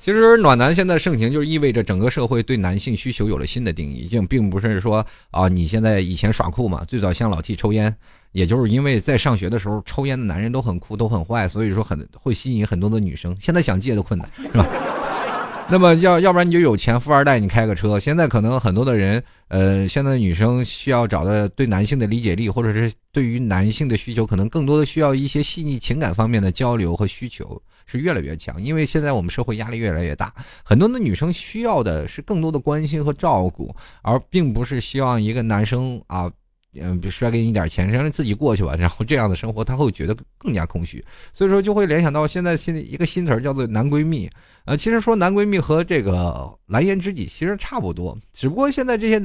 [0.03, 4.97] 其实暖男现在盛行，就是意味着整个社会对男性需求有了新的定义，并并不是说
[5.31, 7.95] 啊，你现在以前耍酷嘛，最早像老 T 抽烟，
[8.33, 13.33] 也就是因为在上学的时候抽烟的男人都很酷，都很坏，所以说很会吸引很多的女生。
[13.39, 14.67] 现在想戒都困难，是吧？
[15.71, 17.97] 那么要要不然你就有钱，富二代，你开个车。
[17.97, 27.57] 现在可能很多的人，呃，现在女生需要找的对男性的理解力，或者是对于男性的需求，可能更多的需要一些细腻情感方面的交流和需求。
[27.85, 36.31] 是越来越强，因为现在我们社会压力越来越大，很多的女生需要的是更多的关心和照顾，而并不是希望一个男生啊，
[36.79, 44.29] 嗯，甩给你点钱，让自己过去吧，然后这样的生活他会觉得更加空虚，所以说就会联想到现在新的一个新词儿叫做男闺蜜，
[44.65, 49.21] 呃，其实说男闺蜜和这个蓝颜知己其实差不多，只不过现在这些。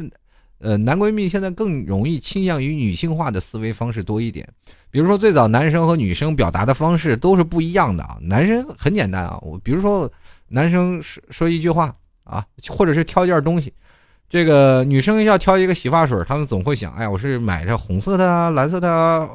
[0.59, 4.49] 呃，男闺蜜现在更容易倾向于女性化的思维方式多一点，
[4.91, 8.19] 比如说最早男生和女生表达的方式都是不一样的啊。
[8.21, 10.11] 男生很简单啊，我比如说
[10.49, 11.95] 男生说说一句话
[12.25, 13.73] 啊，或者是挑一件东西，
[14.29, 19.29] 这个女生要挑一个洗发水，他们总会想，哎呀，我是买这红色的、蓝色的，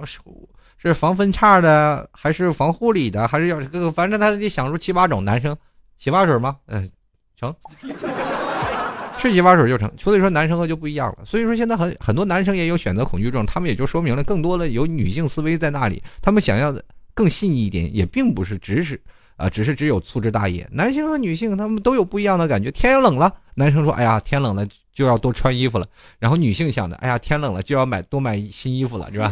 [0.78, 5.24] 是防分叉的，还是防护理的，还是要这个，反正他得想出七八种。
[5.24, 5.56] 男生
[5.98, 6.58] 洗发水吗？
[6.66, 6.92] 嗯，
[7.38, 7.56] 成。
[9.30, 11.26] 是洗发水就成，所以说男生和就不一样了。
[11.26, 16.84] 所以说现在很很多男生也有选择恐惧症，他们也就说明了更多的有女性思维在那里，他们想要的
[17.14, 19.00] 更细腻一点，也并不是只是
[19.38, 20.68] 啊，只是只有粗枝大叶。
[20.72, 22.72] 男性和女性他们都有不一样的感觉。
[22.72, 25.86] 天冷了，男生说：“哎呀，天冷了就要多穿衣服了。”
[26.20, 29.32] 然后女性想的：“哎呀，天冷了就要买多买新衣服了，是吧？”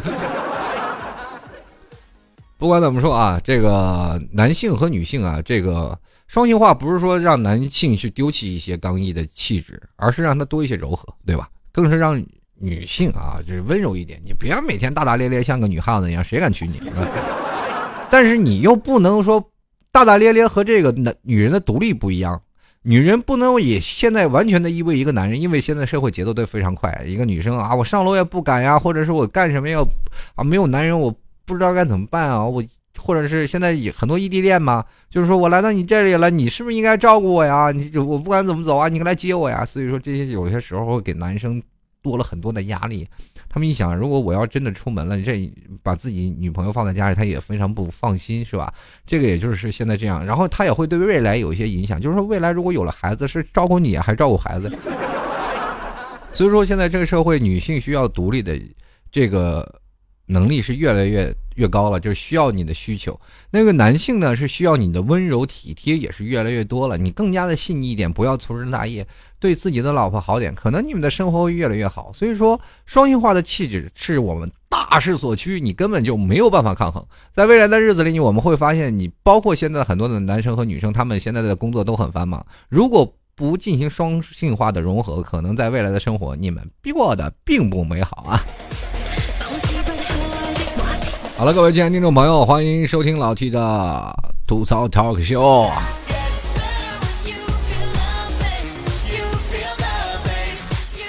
[2.58, 5.98] 不管怎么说啊，这个男性和女性啊，这个。
[6.32, 11.46] 双性化不是说让男性去丢弃一些刚毅的气质，而是让他多一些柔和，对吧？
[11.70, 12.18] 更是让
[12.54, 14.18] 女性啊，就是温柔一点。
[14.24, 16.80] 你不要每天大大咧咧，像个女汉子一样，谁敢娶你？
[18.10, 19.46] 但是你又不能说
[19.90, 22.40] 大大咧咧和这个男女人的独立不一样。
[22.80, 27.04] 女人不能也现在完全的依偎一个男人，因为现在社会节奏都非常快。
[27.06, 29.86] 一个女生啊，我上楼也不敢呀，或者是我干什么要
[30.34, 31.14] 啊，没有男人我
[31.44, 32.42] 不知道该怎么办啊。
[32.42, 32.64] 我
[33.02, 37.72] 或者是现在很多异地恋嘛，就是说我来到你这里了，你是不是应该照顾我呀？
[37.72, 39.64] 你我不管怎么走啊，你来接我呀。
[39.64, 41.60] 所以说这些有些时候会给男生
[42.00, 43.06] 多了很多的压力。
[43.48, 48.72] 他们一想，如果我要真的出门了，这把自己女朋友放在家里，他也非常不放心，是吧？
[49.04, 54.72] 这个也就是现在这样，然后他也会对未来有一些影响，就是说未来如果有了孩子，是照顾你还是照顾孩子？
[56.32, 58.58] 所以说现在这个社会，女性需要独立的
[59.10, 59.70] 这个
[60.32, 63.18] 能力是越来越越高了，就是需要你的需求。
[63.50, 66.96] 那个男性呢，是需要你的温柔体贴，也是越来越多了。
[66.96, 69.06] 你更加的细腻一点，不要粗枝大叶。
[69.38, 72.12] 对自己的老婆好点，可能你们的生活会越来越好。
[72.14, 77.04] 所以说，双性化的气质是我们大势所趋，你根本就没有办法抗衡。
[77.32, 82.44] 在未来的日子里，你我们会发现，你包括现在很多的男生和女生，他们现在的工作都很繁忙。
[82.68, 86.64] 如果不进行双性化的融合，可能在未来的生活，你们
[86.94, 88.40] 过的并不美好啊。
[91.42, 94.14] 好了，各位亲爱的听众朋友，欢迎收听老 T 的
[94.46, 95.68] 吐槽 talk show。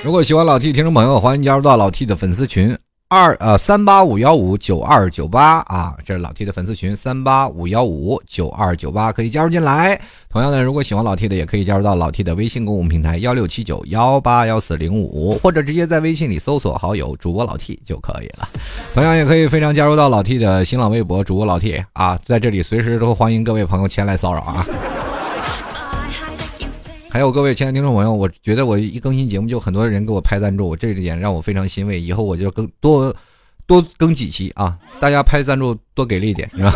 [0.04, 2.76] 如果喜欢老 T 听众朋友，欢迎加入到老 T 的粉丝群
[3.14, 10.02] 二呃三八五幺五九二九八啊，这是老 T 的粉丝群三八五幺五九二九八，可以加入进来。
[10.32, 18.50] 同样的，如果喜欢老 T 的，也可以加入到老 T 的微信公共平台幺六七九幺八幺四零五，或者直接在微信里搜索好友主播老 T 就可以了。
[18.96, 24.66] 同样也可以非常加入到老 T 的新浪微博主播老 T 啊，在这里随时都欢迎各位朋友前来骚扰啊。
[27.14, 32.02] 还有各位亲爱的听众朋友，我觉得我一更新节目就很多人给我拍赞助，这一点让我非常欣慰。
[32.02, 33.16] 以后我就更多
[33.68, 36.74] 多更几期啊，大家拍赞助多给力一点，是吧？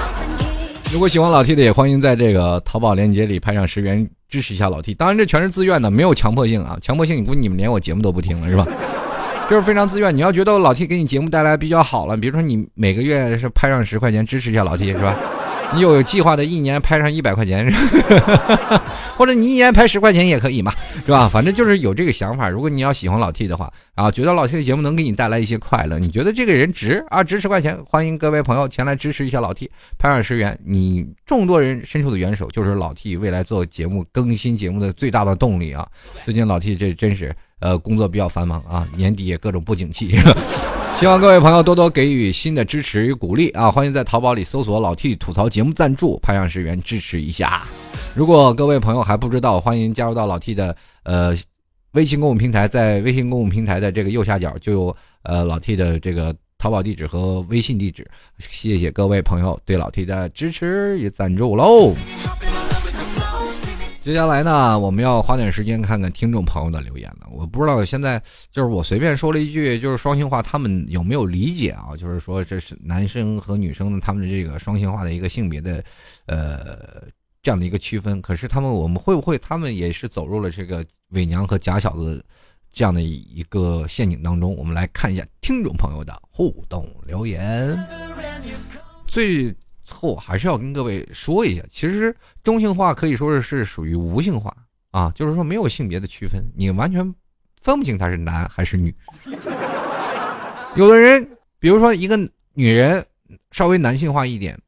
[0.90, 4.94] 如果喜欢老 T 的，也欢迎在这个淘宝链接里拍上十元支持一下老 T。
[4.94, 8.66] 当然这全是自愿的，没有强迫性啊，强迫性你估计你们连我节目都不听了，是吧？
[9.50, 10.16] 就是非常自愿。
[10.16, 15.14] 你要觉得老 T 给你节目带来比较好了，比如说你每个月是拍上十块钱支持一下老 T，是吧？
[15.74, 17.72] 你有计划的一年拍上一百块钱，
[19.16, 20.72] 或者你一年拍十块钱也可以嘛，
[21.06, 21.28] 是吧？
[21.28, 22.48] 反正就是有这个想法。
[22.48, 35.86] 如果你要喜欢老 T 的话，啊，觉得老 T 的节目能给你带来一些快乐，你觉得这个人值啊，值十块钱，欢迎各位朋友前来支持一下老 T，拍上十元，你众多人伸出的援手就是老 T 未来做节目更新节目的最大的动力啊！
[36.24, 40.18] 最近老 T 这真是呃工作比较繁忙啊，年底也各种不景气。
[40.96, 43.70] 希望各位朋友多多给予新的支持与鼓励啊！
[43.70, 47.64] 欢迎在淘宝里搜索“老 T 吐槽节目赞助”，拍上十元支持一下。
[48.14, 51.34] 如果各位朋友还不知道，欢迎加入到老 T 的呃
[51.92, 58.06] 微信公众平台，在微信公众平台的这个右下角就有呃老 T 的这个淘宝地址和微信地址。
[58.38, 61.94] 谢谢各位朋友对老 T 的支持与赞助喽！
[64.00, 67.28] 接下来呢，我们要花点时间看看听众朋友的留言了。
[67.30, 71.94] 我不知道现在就是我随便说了一句，就是双性化，他们有没有理解啊？
[71.98, 75.84] 就是说这是男生和女生他们的这个双性化的一个性别的，
[76.24, 77.02] 呃，
[77.42, 78.22] 这样的一个区分。
[78.22, 82.24] 可是他们，我们会不会他们也是走入了这个伪娘和假小子
[82.72, 84.56] 这样的一个陷阱当中？
[84.56, 87.78] 我们来看一下听众朋友的互动留言。
[89.06, 89.54] 最。
[89.90, 94.56] 后还是要跟各位说一下，其实中性化可以说是是属于无性化
[94.90, 97.02] 啊，就是说没有性别的区分，你完全
[97.60, 98.94] 分不清他是男还是女。
[100.76, 102.16] 有的人，比如说一个
[102.54, 103.04] 女人
[103.50, 104.58] 稍微男性化一点，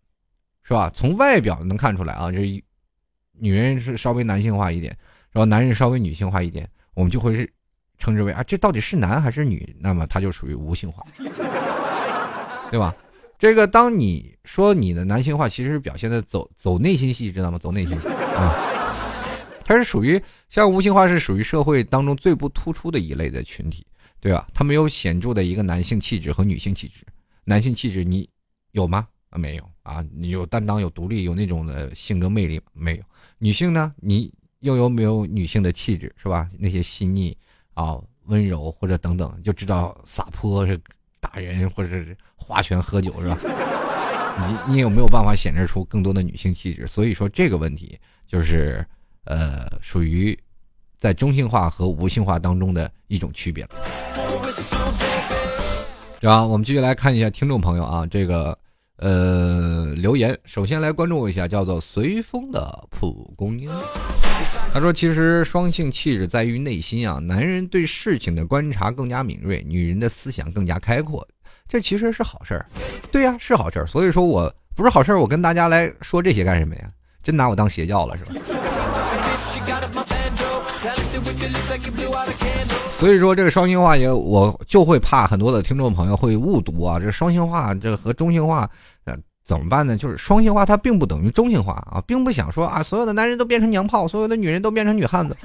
[0.63, 0.91] 是吧？
[0.95, 2.63] 从外表能看出来啊，这
[3.33, 4.97] 女人是稍微男性化一点，
[5.31, 7.51] 然后男人稍微女性化一点，我们就会是
[7.99, 9.77] 称之为啊，这到底是男还是女？
[9.81, 11.03] 那么他就属于无性化，
[12.71, 12.95] 对吧？
[13.39, 17.59] 这个，当你说你的男性化，其实是表现的走走内心戏，知道吗？
[17.59, 18.55] 走内心戏啊，
[19.65, 23.87] 它是属于像无性化，是属于社会当中最不突出的一类的群体，
[24.21, 24.49] 对吧？
[24.53, 27.05] 他没有显著的一个男性气质和女性气质。
[27.45, 28.29] 男性气质你
[28.73, 29.07] 有吗？
[29.31, 30.05] 啊，没有啊。
[30.13, 33.03] 你有担当，有独立，有那种的性格魅力没有？
[33.39, 33.95] 女性呢？
[33.99, 36.15] 你又有没有女性的气质？
[36.21, 36.49] 是吧？
[36.59, 37.37] 那些细腻
[37.75, 40.81] 啊、温柔或者等等，就知道撒泼是。
[41.23, 43.39] 打人或者是划拳喝酒是吧？
[44.39, 46.87] 你你有没有办法显示出更多的女性气质？
[46.87, 48.85] 所以说这个问题就是
[49.25, 50.39] 呃属于
[50.99, 53.71] 在中性化和无性化当中的一种区别了。
[56.21, 56.45] 对吧？
[56.45, 58.57] 我们继续来看一下听众朋友啊，这个
[58.97, 63.69] 呃留言，首先来关注我一下叫做随风的蒲公英。
[64.73, 71.27] 他说：“其实双性气质在于内心啊，男人对事情的观察更加敏锐，女人的思想更加开阔，
[71.69, 72.67] 这其实是好事儿。
[73.11, 73.87] 对呀，是好事儿。
[73.87, 76.83] 所以说我不是好事儿我跟大家来说这些干什么呀？
[77.23, 78.33] 真拿我当邪教了是吧？
[82.91, 86.99] 所以说这个双性化也，我就会怕很多的听众朋友会误读啊。
[86.99, 88.69] 这个双性化，这和中性化，
[89.05, 89.97] 呃，怎么办呢？
[89.97, 95.37] 就是双性化它并不等于中性化啊，并不想说啊，所有的男人都变成娘炮，所有的女人都变成女汉子，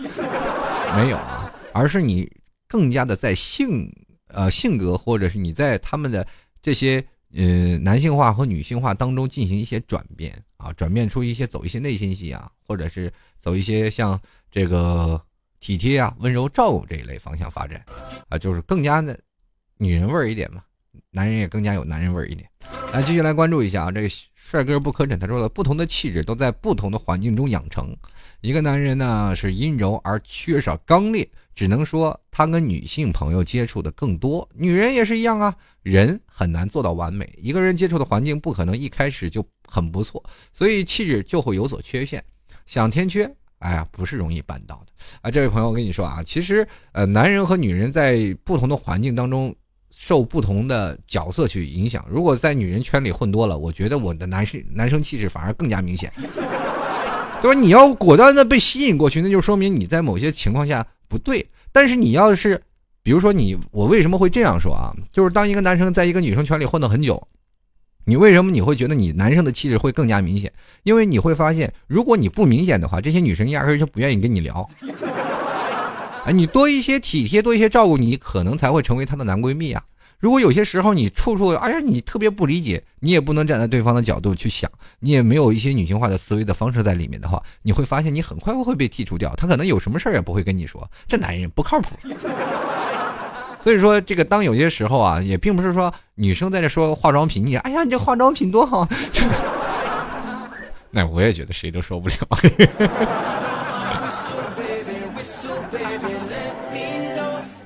[0.96, 2.28] 没有啊，而是你
[2.68, 3.92] 更加的在性
[4.28, 6.26] 呃性格，或者是你在他们的
[6.62, 7.04] 这些
[7.34, 14.20] 呃男性化和女性化当中进行一些转变啊，转变出一些走一些内心戏啊，或者是走一些像
[14.52, 15.22] 这个。
[15.60, 17.84] 体贴啊，温柔照顾这一类方向发展，
[18.30, 19.20] 啊，就是更加的
[19.78, 20.62] 女人味儿一点嘛，
[21.10, 22.48] 男人也更加有男人味儿一点。
[22.94, 24.08] 来，继续来关注一下啊，这个
[24.50, 27.94] 帅哥不可忍，他说了，不同的气质都在不同的环境中养成。
[28.40, 34.48] 一个男人呢是阴柔而缺少刚烈，只能说他跟女性朋友接触的更多。
[34.54, 40.24] 女人也是一样啊，人很难做到完美，一个人接触的环境不可能一开始就很不错，
[40.54, 42.24] 所以气质就会有所缺陷。
[42.66, 43.30] 想天缺。
[43.60, 45.30] 哎呀，不是容易办到的啊！
[45.30, 49.54] 这位朋友，我跟你说啊，其实呃，男人和女人在不同的环境当中，
[49.90, 52.06] 受不同的角色去影响。
[52.10, 56.12] 如果在女人圈里混多了，我觉得我的男生男生气质反而更加明显，
[57.42, 57.60] 对吧？
[57.60, 61.46] 你要果断的被吸引过去，那就说明你在某些情况下不对。
[61.72, 62.62] 但是你要是，
[63.04, 64.94] 比如说你，我为什么会这样说啊？
[65.12, 67.28] 就是当一个男生在一个女生圈里混了很久。
[68.06, 70.52] 你为什么你会觉得你男生的气质会更加明显？
[70.84, 74.66] 因为你会发现，如果你不明显的话，这些女生压根就不愿意跟你聊。
[76.28, 79.82] 哎，你多一些体贴，多一些照顾，你可能才会成为她的男闺蜜啊。
[80.20, 84.70] 如果有些时候你处处，哎呀，你特别不理解，你也不能站在对方的角度去想，
[85.00, 89.34] 你也没有一些女性化的思维的方式在里面的话，你会发现你很快会被剔除掉。
[89.38, 91.96] 他可能有什么事儿也不会跟你说，这男人不靠谱。
[93.62, 98.86] 所以说，这个当有些时候啊，也并不是说女生在这说化妆品，你哎呀，你这化妆品多好，
[100.92, 102.16] 那我也觉得谁都受不了。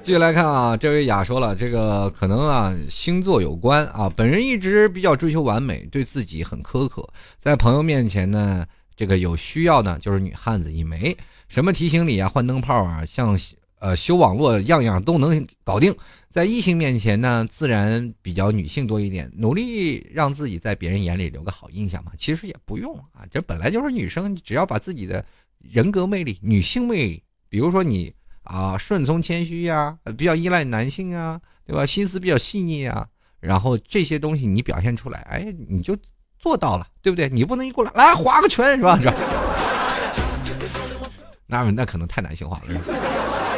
[0.02, 11.16] 继续来看啊，这位雅说了，这个可能啊星座有关啊，本人一直比较追求完美，对自己很苛刻，在朋友面前呢，这个有需要呢就是女汉子一枚，
[11.47, 13.38] 什么提醒礼啊、换灯泡啊，像。
[13.82, 15.91] 呃，修网络样样都能搞定，
[16.30, 22.12] 在异性面前呢，自然比较女性多一点，努力让自己在别人眼里留个好印象嘛。
[22.16, 25.26] 其实也不用啊，这本来就是女生，只要把自己的
[25.58, 28.14] 人格魅力、女性魅力，比如说你
[28.44, 31.86] 啊，顺从谦虚呀，比较依赖男性啊，对吧？
[31.86, 33.08] 心思比较细腻啊，
[33.39, 35.96] 然后这些东西你表现出来，哎，你就
[36.39, 37.30] 做到了，对不对？
[37.30, 39.00] 你不能一过来来划个拳是吧？
[39.00, 39.14] 是吧？
[41.46, 42.82] 那那可能太男性化了。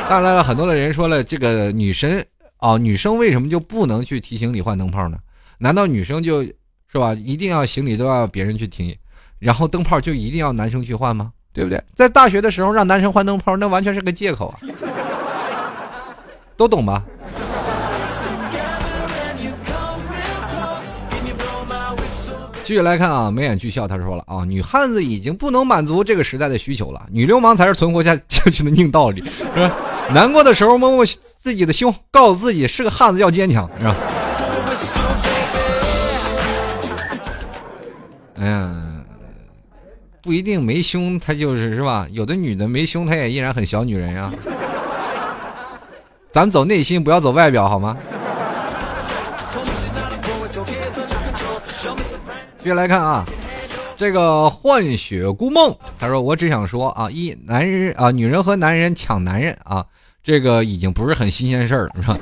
[0.09, 2.25] 当然了，很多的人说了，这个女神
[2.57, 5.17] 哦，女生为什么就不能去提行李换灯泡呢？
[5.59, 8.97] 难道女生就是吧，一定要行李都要别人去提，
[9.39, 11.31] 然后灯泡就一定要男生去换吗？
[11.53, 11.81] 对不对？
[11.95, 14.57] 在大学的时候让男生换灯泡，那完全是个借口啊，
[16.57, 17.03] 都懂吧？
[22.65, 29.21] 继续来看啊，眉眼俱笑，他说了啊，女汉子已经不能满足这个时代的需求了，女流氓才是存活下下去的硬道理，
[29.53, 29.71] 是吧？
[30.13, 31.05] 难过的时候摸摸
[31.41, 33.95] 自己的胸，告诉自己是个汉子要坚强，是吧？
[38.39, 38.71] 哎呀，
[40.23, 42.07] 不一定没胸，她就是是吧？
[42.09, 44.31] 有的女的没胸，她也依然很小女人呀。
[46.31, 47.97] 咱走内心，不要走外表，好吗？
[52.63, 53.25] 接下来看啊，
[53.97, 59.85] 这个幻雪孤梦，他说：“我只想说啊，一男人啊，女人和男人抢男人啊，
[60.23, 62.17] 这个已经不是很新鲜事儿了，是吧？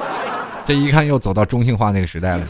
[0.64, 2.46] 这一看又走到中性化那个时代了。”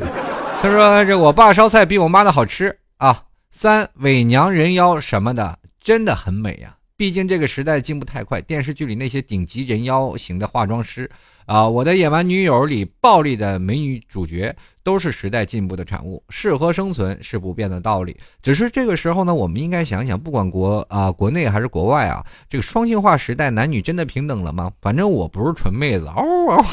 [0.62, 3.20] 他说：“这我爸烧菜比我妈的好吃啊。”
[3.54, 6.74] 三伪娘人妖什么的真的很美呀。
[6.96, 11.10] 毕竟这个时代进步太快，电视剧里那些顶级人妖型的化妆师，
[11.44, 16.22] 啊，我的野蛮女友里暴力的美女主角，都是时代进步的产物。
[16.30, 18.16] 适合生存是不变的道理。
[18.40, 24.70] 只是这个时候呢，我们应该想想，不管国啊国内还是国外啊，这个双性化时代，男女真的平等了吗？
[24.80, 26.64] 反正我不是纯妹子，嗷嗷，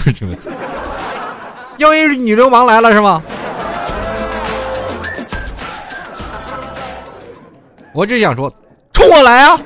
[1.78, 3.22] 又一女流氓来了是吗？
[8.00, 8.50] 我只想说，
[8.93, 9.62] 冲我来啊！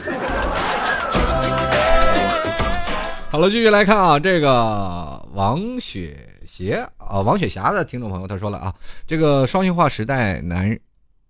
[3.30, 8.74] 好了，继续来看啊，这个王雪邪啊，王雪霞的听众朋友他说了啊，
[9.06, 10.76] 这个双性化时代，男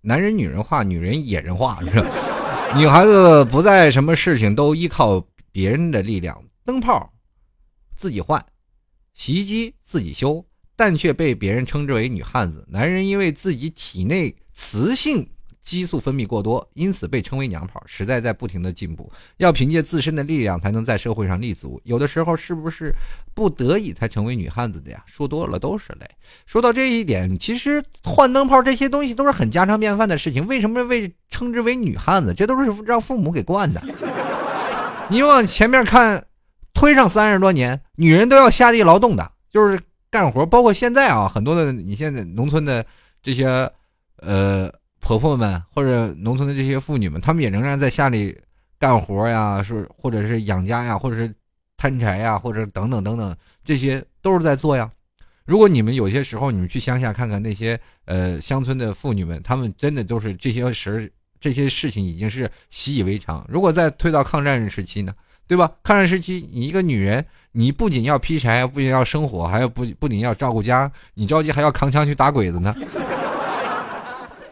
[0.00, 2.06] 男人女人化，女人野人化，是吧？
[2.74, 7.12] 女孩子不再什么事情都依靠别人的力量，灯泡
[7.94, 8.42] 自己换，
[9.12, 10.42] 洗衣机自己修，
[10.74, 12.66] 但却被别人称之为女汉子。
[12.66, 15.28] 男人因为自己体内雌性。
[15.64, 21.80] 激素分泌过多，因此被称为娘炮，时代在不停的进步，要凭借自身的力量才能在社会上立足。
[21.84, 22.94] 有的时候是不是
[23.32, 25.02] 不得已才成为女汉子的呀？
[25.06, 26.06] 说多了都是泪。
[26.44, 32.34] 说到这一点，其实换灯泡这些东西都是很家常便饭的事情，为什么被称之为女汉子？
[32.34, 33.82] 这都是让父母给惯的。
[35.08, 36.22] 你往前面看，
[36.74, 42.84] 推上三十多年，女人都要下地劳动的，就是干活，包括现在啊，很多的你现在农村的
[43.22, 43.46] 这些，
[44.18, 44.70] 呃。
[45.04, 48.34] 婆婆们或者农村的这些妇女们，她们也仍然在下里
[48.78, 51.30] 干活呀，是或者是养家呀，或者是
[51.76, 54.90] 摊柴呀，或者等等等等，这些都是在做呀。
[55.44, 63.44] 如果你们有些时候你们去乡下看看那些呃乡村的妇女们，她们真的都是这些时这些事情已经是习以为常。
[63.46, 65.14] 如果再推到抗战时期呢，
[65.46, 65.70] 对吧？
[65.82, 72.74] 抗战时期，你一个女人，你不仅要劈柴，不仅要生火，还要不不仅要照顾家，你着急还要扛枪去打鬼子呢。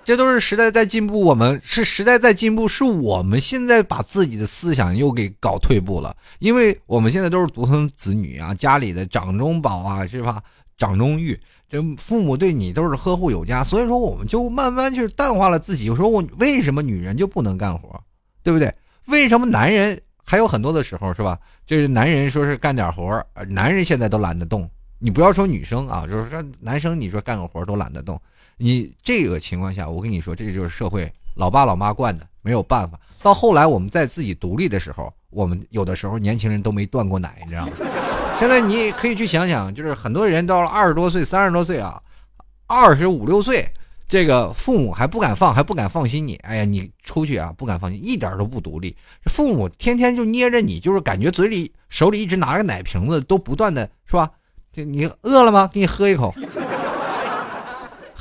[0.05, 6.17] 这都是时代在进步，我们是时代在进步，是我们现在把自己的思想又给搞退步了。
[6.41, 10.43] 因为我们现在都是独生子女啊，家里的掌中宝啊，是吧？
[10.77, 11.39] 掌中玉，
[11.69, 15.89] 这父母对你都是呵护有加，所以说我们就慢慢去淡化了自己。
[15.89, 18.03] 我说我为什么女人就不能干活，
[18.43, 18.75] 对不对？
[19.07, 21.39] 为什么男人还有很多的时候是吧？
[21.65, 24.69] 就是男人说是干点活，男人现在都懒得动。
[24.99, 28.21] 你不要说女生啊，就是说男生，你说干个活都懒得动。
[28.63, 32.97] 你这个情况下，我跟你说，这就是社会老爸老妈惯的，没有办法。
[33.21, 37.73] 到后来我们在自己独立的时候，我们有的时候年轻人都没断过奶，你知道吗？
[38.39, 42.01] 现在你可以去想想，就是很多人到了二十多岁、三十多岁啊，
[42.69, 43.69] 二十五六岁，
[44.07, 46.37] 这个父母还不敢放，还不敢放心你。
[46.37, 48.97] 哎呀，你出去啊，不敢放心，一点都不独立。
[49.25, 54.31] 父母天天就捏着你，就是感觉嘴里、手里一直拿着奶瓶子，都不断的是吧？
[54.71, 55.69] 就你饿了吗？
[55.73, 56.33] 给你喝一口。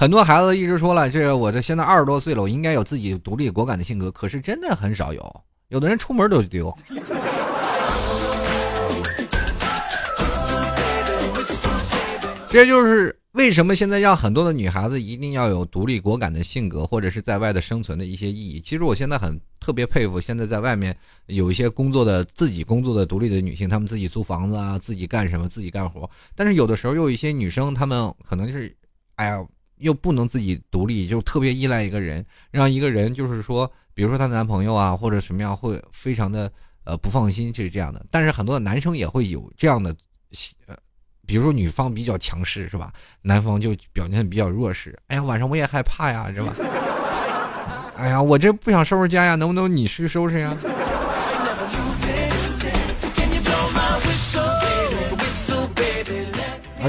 [0.02, 4.10] 很多孩子一直说了，这我这现在二十多岁了，我应该有自己独立果敢的性格。
[4.10, 6.76] 可是真的很少有，有的人出门都丢。
[12.50, 18.60] 这就是为什么现在让很多的女孩子一定要有独立果敢的性格，或者是在外的生存的一些意义。
[18.60, 20.98] 其实我现在很特别佩服现在在外面
[21.28, 26.10] 有一些工作的自己工作的独立的女性，她们自己租房子啊，自己干什么，自己干活。
[26.34, 28.76] 但是有的时候又有一些女生，她们可能就是，
[29.18, 29.46] 哎呀。
[29.82, 36.52] 又不能自己独立，就特别依赖一个人，让一个人就是说，比如说她男朋友啊，或者什么样，会非常的
[36.84, 38.06] 呃不放心，就是这样的。
[38.10, 39.96] 但是很多的男生也会有这样的，
[40.68, 40.76] 呃，
[41.26, 42.94] 比如说女方比较强势，是吧？
[43.22, 44.98] 男方就表现比较弱势。
[45.08, 46.54] 哎呀，晚上我也害怕呀，是吧？
[47.98, 50.56] 哎呀，我这不想收拾家呀，能不能你去收拾呀？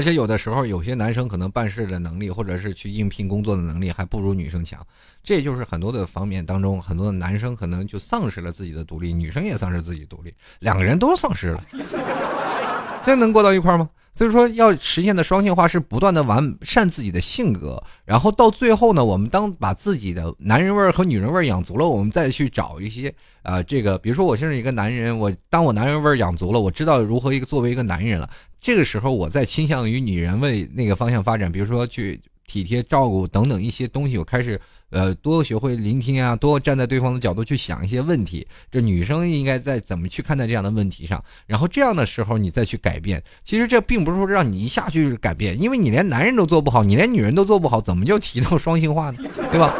[0.03, 4.85] 而且有的时候，有些男生可能办事的能力，或者是去应聘工作的能力，还不如女生强。
[5.23, 11.63] 这就是很多的方面当中，很多的男生可能就丧失了自己的独立，女生也丧失自己独立，两个人都丧失了。
[13.05, 13.89] 这能过到一块吗？
[14.13, 28.29] 所以说，要实现的双性化是不断的完善自己的性格，然后到最后呢，我们当把自己的男人味儿和女人味儿养足了，我们再去找一些啊，这个比如说我现在一个男人，我当我男人味儿养足了，我知道如何一个作为一个男人了，
[28.63, 34.59] 这个时候我再倾向于女人味那个方向发展，比如说去体贴照顾等等一些东西，我开始。
[34.89, 38.45] 呃，多学会聆听啊，多站在对方的角度去想一些问题。
[38.71, 41.23] 这女生应该在怎么去看待这样的问题上？
[41.47, 43.19] 然后这样的时候你再去改变。
[43.43, 49.17] 其实这并不是说让你一下去改变，因为你连男人都做不好，你连女人都做不好，怎么就提到双性化呢？
[49.49, 49.73] 对吧？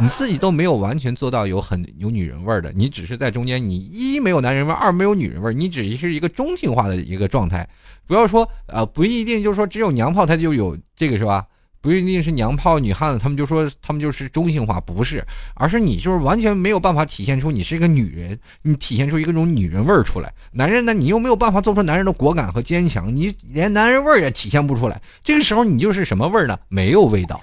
[0.00, 7.68] 你自己都没有完全做到有很有女人味儿的，你只是在中间，你一没有男人味儿，二没有女人味儿，你只是一个中性化的一个状态。
[8.06, 11.44] 不要说呃，不一定就是说只有娘炮他就有这个是吧？
[11.80, 15.24] 不一定是娘炮女汉子，他们就说他们就是中性化，不是，
[15.54, 20.32] 而是你就是完全没有办法体现出你是一个女人，你体现出一个种女人味儿出来。
[20.52, 25.00] 男人呢，你又没有办法做出男人的果敢和坚强，你连男人味儿也体现不出来。
[25.22, 26.58] 这个时候你就是什么味儿呢？
[26.68, 27.40] 没有味道，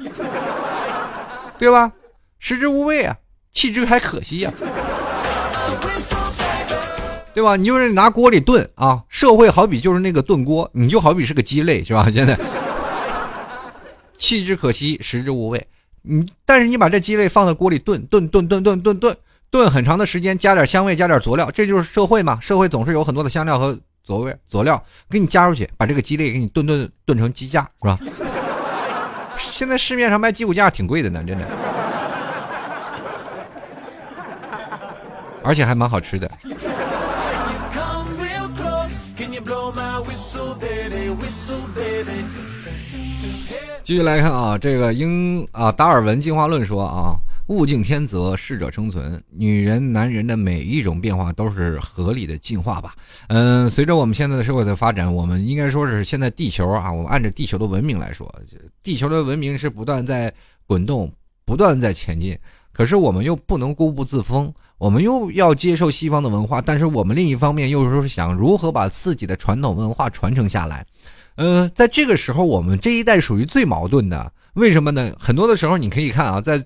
[1.57, 1.91] 对吧？
[2.39, 3.15] 食之无味啊，
[3.51, 4.51] 弃之还可惜呀。
[7.33, 12.07] 对吧，你就是拿锅里炖啊，社会好比就是那个炖锅，你就好比是个鸡肋是吧？
[12.13, 12.37] 现在
[14.17, 15.67] 弃之可惜，食之无味。
[16.01, 19.17] 你，但是你把这鸡肋放在锅里炖炖炖炖炖炖炖，
[19.49, 24.81] 炖很长的时间，加点香味，加点佐料，这就是社会嘛，社会总是有很多的香料和佐味佐料。
[25.09, 27.99] 给你加出去，把这个鸡肋给你炖炖炖成鸡架是吧？
[29.37, 31.45] 现在市面上卖鸡骨架挺贵的呢，真的。
[35.45, 36.29] 而且还蛮好吃的。
[43.83, 47.13] 继续来看啊，这个英啊达尔文进化论说啊，
[47.49, 49.23] 物竞天择，适者生存。
[49.29, 52.95] 女人、男人的每一种变化都是合理的进化吧。
[53.27, 58.33] 嗯，随着我们现在的社会的发展，我们应该说是现在地球啊，我们按照地球的文明来说，
[58.81, 60.33] 地球的文明是不断在
[60.65, 61.13] 滚动，
[61.45, 62.35] 不断在前进。
[62.75, 70.85] 可是我们又不能固步自封，我们又要接受西方的文化，但是我们另一方面又是想如何把自己的传统文化传承下来。
[71.35, 75.15] 呃，在这个时候，我们这一代属于最矛盾的，为什么呢？
[75.17, 76.61] 很多的时候，你可以看啊，在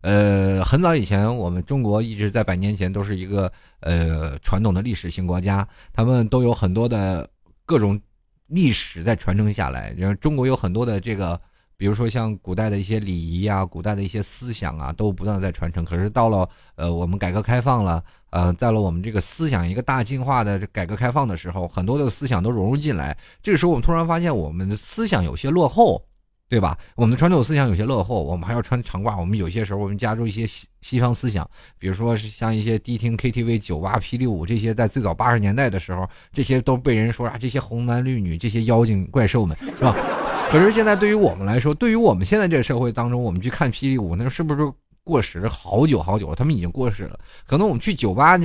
[0.00, 3.52] 呃很早以前，我们中国一直在百年前都是一个
[3.82, 7.28] 呃传统的历史性国家，他们都有很多的
[7.64, 8.00] 各种
[8.48, 11.40] 历史在传承下来，然后中国有很多的这个。
[11.82, 15.84] 比如说像古代的一些礼仪啊，古代的一些思想啊，都不断在传承。
[15.84, 23.18] 可是到了呃我们改革开放了，呃，在了我们这个思想一个大进化的改革开放的时候，很多的思想都融入进来。
[23.42, 26.00] 这个时候我们突然发现我们的思想有些落后，
[26.48, 26.78] 对吧？
[26.94, 29.18] 我们的传统思想有些落后，我们还要穿长褂。
[29.18, 31.44] 我们有些时候我们加入一些西西方思想，
[31.80, 39.96] 比如说是像一些迪厅、KTV、酒吧、霹雳舞这些，在最早八十年代的时候，这些都被人说啊，这些红男绿女，这些妖精怪兽们，是吧？
[40.52, 44.70] 可是现在对于我们来说，对于我们现在这个社会当中，我们去看霹雳舞，那是不是
[45.02, 46.36] 过时好久好久了？
[46.36, 47.18] 他们已经过时了。
[47.46, 48.38] 可能我们去酒吧。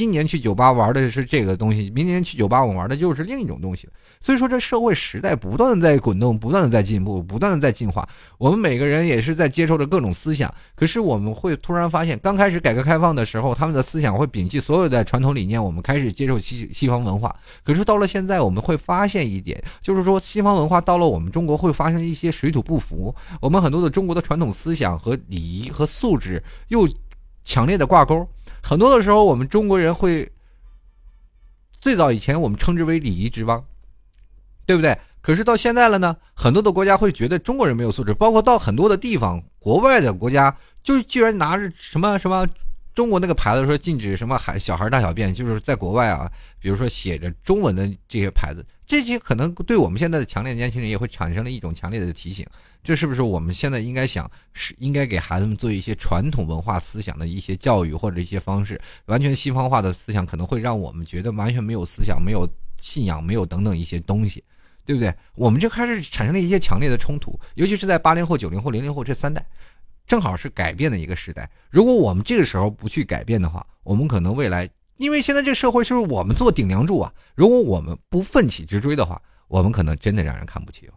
[0.00, 3.86] 今年去酒吧玩的是这个东西，明年去酒吧我玩的就是另一种东西。
[4.18, 8.08] 所以说，这社会时代不断的在滚动，不断的在进步，不断的在进化。
[8.38, 10.50] 我们每个人也是在接受着各种思想。
[10.74, 17.36] 可是我们会突然发现，刚开始改革开放的时候，他们的思想会摒弃所有的传统理念，我们开始接受西西方文化。
[17.62, 23.14] 可是到了现在，我们会发现一点，就是说西方文化到了我们中国会发生一些水土不服。
[23.38, 26.88] 我们很多的中国的传统思想和礼仪和素质又
[27.44, 28.26] 强烈的挂钩。
[28.62, 30.30] 很多的时候，我们中国人会
[31.80, 33.64] 最早以前我们称之为礼仪之邦，
[34.66, 34.98] 对不对？
[35.20, 42.46] 可是到现在了呢，很多的国家会觉得中国人没有素质，包括到很多的地方，国外的国家就居然拿着什么什么。
[42.92, 52.44] 中国那个牌子说禁止什么孩小孩大小便，就是在国外啊，比如说写着中文的这些牌子，这些可能对我们现在的强烈年轻人也会产生了一种强烈的提醒，
[52.82, 58.80] 这是不是我们现在应该想是应该给孩子们做一些传统文化思想的一些教育或者一些方式？
[59.06, 62.44] 完全西方化的思想可能会让我们觉得完全没有思想、没有
[62.78, 64.42] 信仰、没有等等一些东西，
[64.84, 65.14] 对不对？
[65.36, 69.46] 我们就开始产生了一些强烈的冲突，尤其是在八零后、九零后、零零后这三代。
[70.04, 71.48] 正好是改变的一个时代。
[71.70, 74.68] 如果我们这个时候不去改变的话，我们可能未来，
[75.00, 77.10] 因为现在这社会是我们做顶梁柱啊。
[77.34, 80.90] 如果我们不奋起直追的话，我们可能真的让人看不起。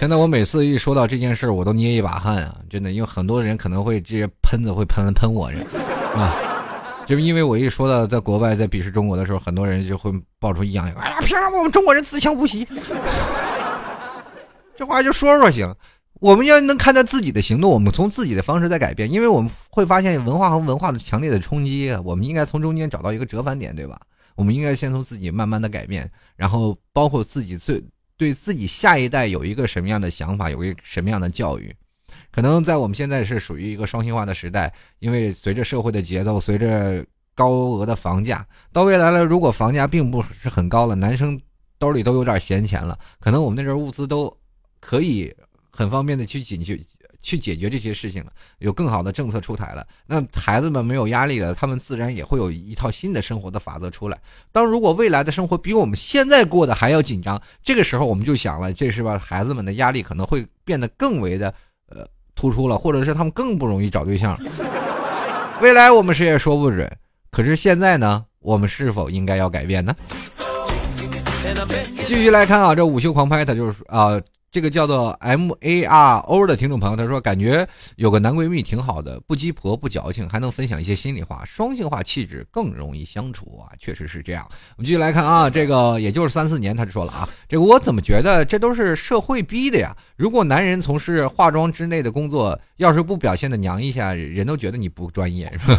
[0.00, 2.56] 现在我每次一说到这件事我都捏一把汗啊！
[2.70, 5.48] 真的，因为很多人可能会直接喷子会喷喷我，
[6.16, 6.34] 啊，
[7.06, 10.10] 就是因为我一说到在国外在鄙视中国的时候，很多人就会
[10.40, 12.66] 爆出异样，哎呀，凭什么我们中国人自强不息？
[14.74, 15.72] 这话就说说行，
[16.22, 24.00] 我们要能看到自己的行动，我们从自己的方式在改变，因为我们会发现文化和文化的强烈的冲击，我们应该从中间找到一个折返点，对吧？
[24.36, 27.82] 我们应该先从自己慢慢的改变，然后包括自己最
[28.16, 31.74] 对自己下一代有一个什么样的想法，有一个什么样的教育。
[32.30, 37.04] 可能在我们现在是属于一个双性化的时代，因为随着社会的节奏，随着
[37.34, 41.36] 高额的房价，到未来了，如果房价并不是很高了，男生
[41.80, 44.32] 兜里都有点闲钱了，可能我们那阵物资都。
[44.84, 45.32] 可以
[45.74, 46.78] 很方便的去解决
[47.22, 54.20] 去解决这些事情了，有更好的政策出台了，那孩子们没有压力了，他们自然也会有一套新的生活的法则出来。
[54.50, 59.16] 当如果未来的生活比我们现在过的还要紧张，这个时候我们就想了，这是吧？
[59.16, 61.54] 孩子们的压力可能会变得更为的
[61.88, 62.04] 呃
[62.34, 64.36] 突出了，或者是他们更不容易找对象。
[65.60, 66.90] 未来我们谁也说不准，
[67.30, 69.94] 可是现在呢，我们是否应该要改变呢？
[72.04, 74.20] 继续来看啊，这午休狂拍，他就是啊。
[74.52, 84.46] 这个叫做 M A R O 的听众朋友，他说感觉有个男闺蜜挺好的，不鸡婆不矫情，还能分享一些心里话，双性化气质更容易相处啊，确实是这样。
[84.76, 89.96] 我们继续来看啊，这个也就是三四年，他就说了啊，这个我怎么觉得这都是社会逼的呀？
[90.16, 95.78] 如果男人从事化妆之类的工作，要是不表现的娘一下，人都觉得你不专业，是吧？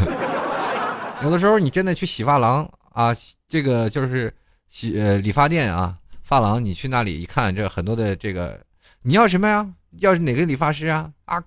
[1.21, 3.15] 有的时候你真的去洗发廊啊，
[3.47, 4.33] 这个就是
[4.71, 5.95] 洗呃理发店啊。
[6.23, 8.59] 发廊，你去那里一看，这很多的这个，
[9.01, 9.67] 你要什么呀？
[9.99, 11.11] 要是哪个理发师啊？
[11.25, 11.43] 啊，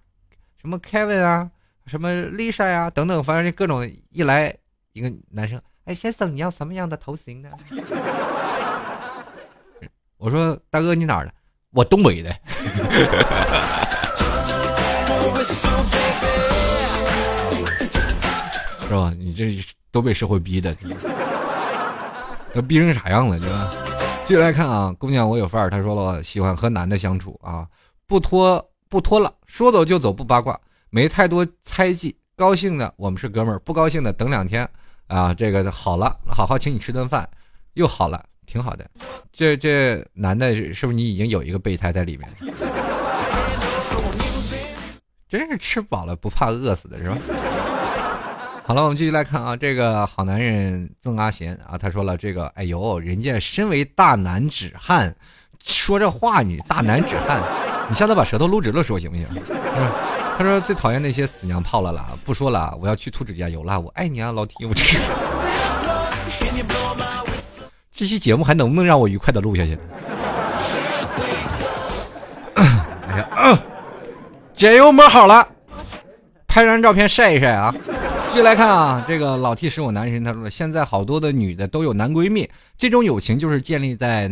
[0.61, 1.51] 什么 Kevin 啊，
[1.87, 4.55] 什么 Lisa 呀，等等，反正各种一来
[4.93, 7.51] 一个男生，哎，先生，你要什么样的头型呢？
[10.18, 11.33] 我说大哥，你哪儿的？
[11.70, 12.35] 我东北的。
[18.89, 19.12] 是吧？
[19.18, 19.59] 你这
[19.91, 20.72] 都被社会逼的，
[22.55, 23.37] 都逼成啥样了？
[23.41, 23.95] 这。
[24.27, 27.64] 继续来看啊，姑娘我有范儿，她说了喜欢和男的相处啊，
[28.09, 30.61] 不拖不拖了，说走就走，不八卦，
[30.91, 34.68] 没太多猜忌，高兴的我们是哥们儿，不高兴的等两天
[35.07, 37.29] 啊，这个好了，好好请你吃顿饭，
[37.74, 38.85] 又好了，挺好的。
[39.33, 42.29] 这这男的是不是你已经有一个备胎在里面？
[45.29, 47.16] 真是吃饱了不怕饿死的是吧？
[48.67, 55.14] 好了，我们继续来看啊，这个好男人曾阿贤啊，他说了这个，哎呦，人家身为大男子汉，
[55.64, 57.41] 说这话你大男子汉，
[57.89, 59.25] 你下次把舌头撸直了说行不行？
[60.37, 64.99] 他说最讨厌那些死娘炮了啦，不说了，我要去涂指甲油了，我爱你啊，老铁，我这
[67.93, 69.79] 这期节目还能不能让我愉快的录下去？
[72.57, 73.59] 哎呀。
[74.57, 75.47] 加油抹好了，
[76.49, 77.73] 拍张照片晒一晒啊！
[78.37, 84.30] 继续来看啊，这个老 T 是我男神，他说现在好多的女的都有男闺蜜，这种友情就是建立在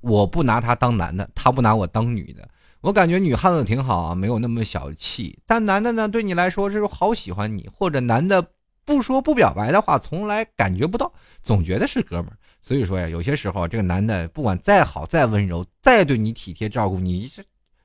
[0.00, 2.48] 我不拿他当男的，他不拿我当女的。
[2.80, 5.38] 我感觉女汉子挺好啊，没有那么小气。
[5.46, 8.44] 但男的呢，对你来说是好喜欢你，或者男的
[8.84, 11.12] 不说不表白的话，从来感觉不到，
[11.42, 12.36] 总觉得是哥们儿。
[12.60, 17.40] 所以说呀，有些时候这个男的不管再好、再温柔、再对你体贴照顾你，这。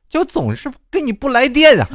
[0.09, 1.87] 就总是跟你不来电啊，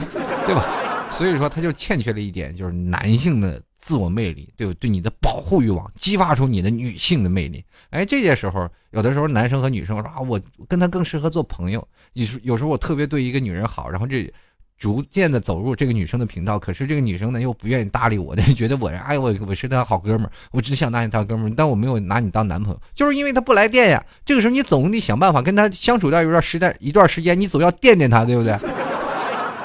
[0.46, 0.64] 对吧？
[1.10, 7.64] 所以说他就欠缺了一点，就是男性的自我魅力，对对你的保护欲望，激发出你的女性的魅力。
[7.90, 11.86] 哎，这些时候，有的时候男生和女生说啊，我跟他更适合做朋友。
[12.14, 14.32] 有时有时候我特别对一个女人好，然后这。
[14.76, 24.04] 逐渐的走入这个女生的频道，可是这个女生呢又不愿意搭理我，觉得我哎我我是她好哥们儿，我只想拿你当哥们儿，但我没有拿你当男朋友，就是因为她不来电呀。
[24.26, 28.58] 这个时候你总得想办法跟她相处掉一段时间，一段时间你总要垫垫她，对不对？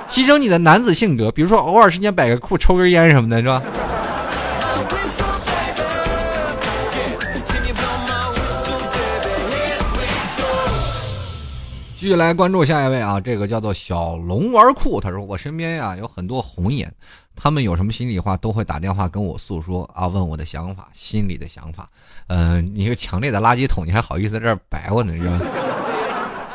[0.09, 3.61] 提升你的男子性格，比如说偶尔时间摆个酷，抽根烟什么的，是吧？
[11.95, 16.91] 继续来关注下一位啊，这个叫做小龙玩酷，他说我身边呀有很多红颜，
[17.35, 21.89] 他们有什么心里话都会打电话跟我诉说啊，问我的想法，心里的想法。
[22.27, 25.39] 嗯，你一个强烈的垃圾桶，你还好意思在这儿摆我呢，是吧？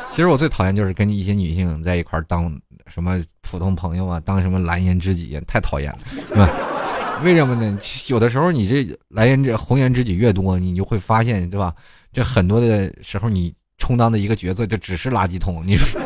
[0.09, 2.51] 其实我最讨厌就是跟一些女性在一块当
[2.87, 6.49] 什么普通朋友啊，当什么蓝颜知己，太讨厌了，是吧？
[7.23, 7.77] 为什么呢？
[8.07, 11.73] 有的时候你这蓝颜这红颜知己越多，你就会发现，对吧？
[12.11, 13.53] 这很多的时候你。
[13.77, 15.99] 充当的一个角色就只是垃圾桶，你说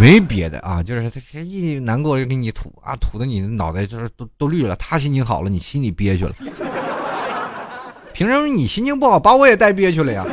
[0.00, 4.74] 没别的啊，就是他一难过就给你吐啊，吐的你的脑袋就是都都绿了。
[4.76, 6.32] 他心情好了，你心里憋屈了。
[8.14, 10.24] 凭什么你心情不好把我也带憋屈了呀？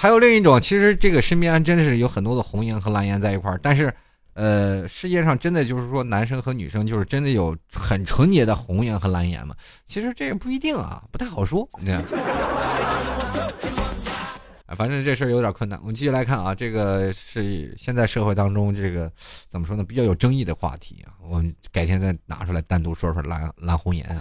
[0.00, 3.92] 还有另一种，其实这个身边真的是有很多的红颜和蓝颜在一块儿，但是。
[4.32, 9.54] 呃，世界上真的就是说，男生和女生就是真的有很纯洁的红颜和蓝颜吗？
[9.84, 11.68] 其实这也不一定啊，不太好说。
[11.78, 12.02] 你看。
[14.76, 15.78] 反正这事儿有点困难。
[15.82, 19.12] 我们继续来看啊，这个是现在社会当中这个
[19.50, 21.09] 怎么说呢，比较有争议的话题啊。
[21.30, 24.20] 我们改天再拿出来单独说说蓝蓝红颜啊。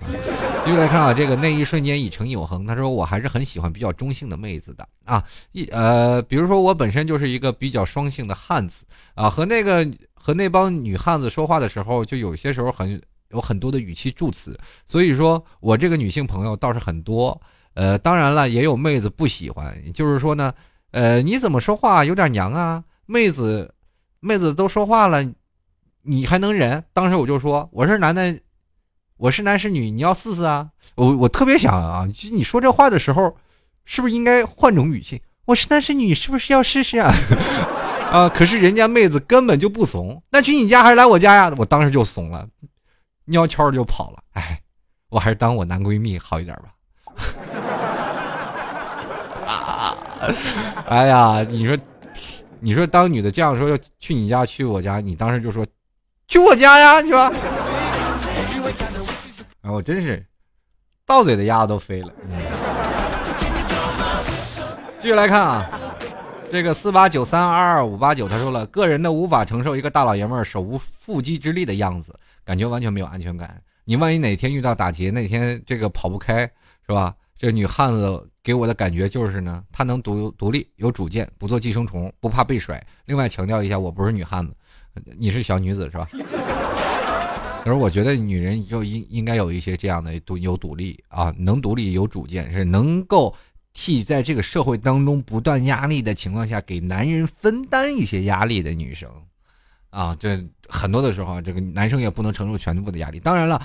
[0.63, 2.67] 继续来看啊，这个那一瞬间已成永恒。
[2.67, 5.23] 他说我还是很喜欢比较中性的妹子的啊。
[5.51, 8.85] 一呃，比如说我本身就是一个比较双性的汉子
[9.15, 14.55] 啊，和那个和那帮女汉子说话的时候，就有些时候很有很多的语气助词。
[14.85, 17.41] 所以说我这个女性朋友倒是很多。
[17.73, 20.53] 呃，当然了，也有妹子不喜欢，就是说呢，
[20.91, 22.83] 呃，你怎么说话有点娘啊？
[23.07, 23.73] 妹子，
[24.19, 25.23] 妹子都说话了，
[26.03, 26.83] 你还能忍？
[26.93, 28.39] 当时我就说，我是男的，
[29.17, 30.69] 我是男是女，你要试试啊？
[30.95, 33.35] 我我特别想啊，你说这话的时候，
[33.85, 35.21] 是不是应该换种语气？
[35.45, 37.11] 我是男是女，是不是要试试啊？
[38.11, 41.53] 啊，可是人家妹子根本就不怂，那去你家还是来我家呀？
[41.57, 42.47] 我当时就怂了，
[43.31, 44.19] 悄悄就跑了。
[44.33, 44.59] 哎，
[45.09, 46.73] 我还是当我男闺蜜好一点吧。
[49.45, 49.97] 啊
[50.87, 51.77] 哎呀，你说，
[52.59, 55.65] 你说当女的这样说要去你家去我家，你当时就说
[56.29, 57.33] 去我家呀，是吧？
[59.61, 60.23] 哎，我真是
[61.03, 62.13] 到嘴的鸭子都飞了。
[64.99, 65.67] 继续来看啊，
[66.51, 72.13] 这个四八九三二二五八九，他说了，个人的无法承受一个大老爷们手无缚鸡之力的样子，
[72.45, 73.59] 感觉完全没有安全感。
[73.85, 76.41] 你万一哪天遇到打劫，那天这个跑不开，
[76.85, 77.15] 是吧？
[77.35, 82.85] 这女汉子给我的感觉就是呢，她能独独立、有主见，不做寄生虫，不怕被甩。
[83.05, 84.53] 另外强调一下，我不是女汉子，
[85.17, 86.07] 你是小女子是吧？
[87.63, 93.35] 可是我觉得女人就应应该有一些这样的独有独立啊，能独立有主见，是能够
[93.73, 99.09] 替在这个社会当中不断压力的情况下，给男人分担一些压力的女生
[99.89, 100.15] 啊。
[100.19, 103.19] 这很多的时候，这个男生也不能承受全部的压力。
[103.19, 103.61] 当然了。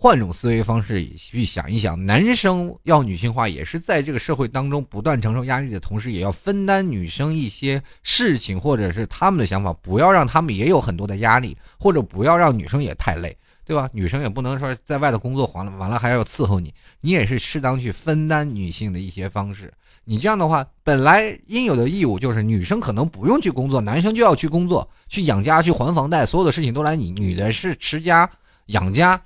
[0.00, 13.36] 换种思维方式去想一想，男生要女性化，也是在这个社会当中不断承受压力的同时，也要分担女生一些事情，或者是他们的想法，不要让他们也有很多的压力，或者不要让女生也太累。
[13.64, 13.86] 对吧？
[13.92, 16.72] 女生也不能说在外头工作完了，完了还要伺候你，
[17.02, 19.70] 你也是适当去分担女性的一些方式。
[20.04, 27.10] 你这样的话，本来应有的义务就是女生可能不用去工作，男生就要去工作，去养家，去还房贷，所有的事情都来你。
[27.10, 28.26] 女的是持家
[28.68, 29.20] 养家，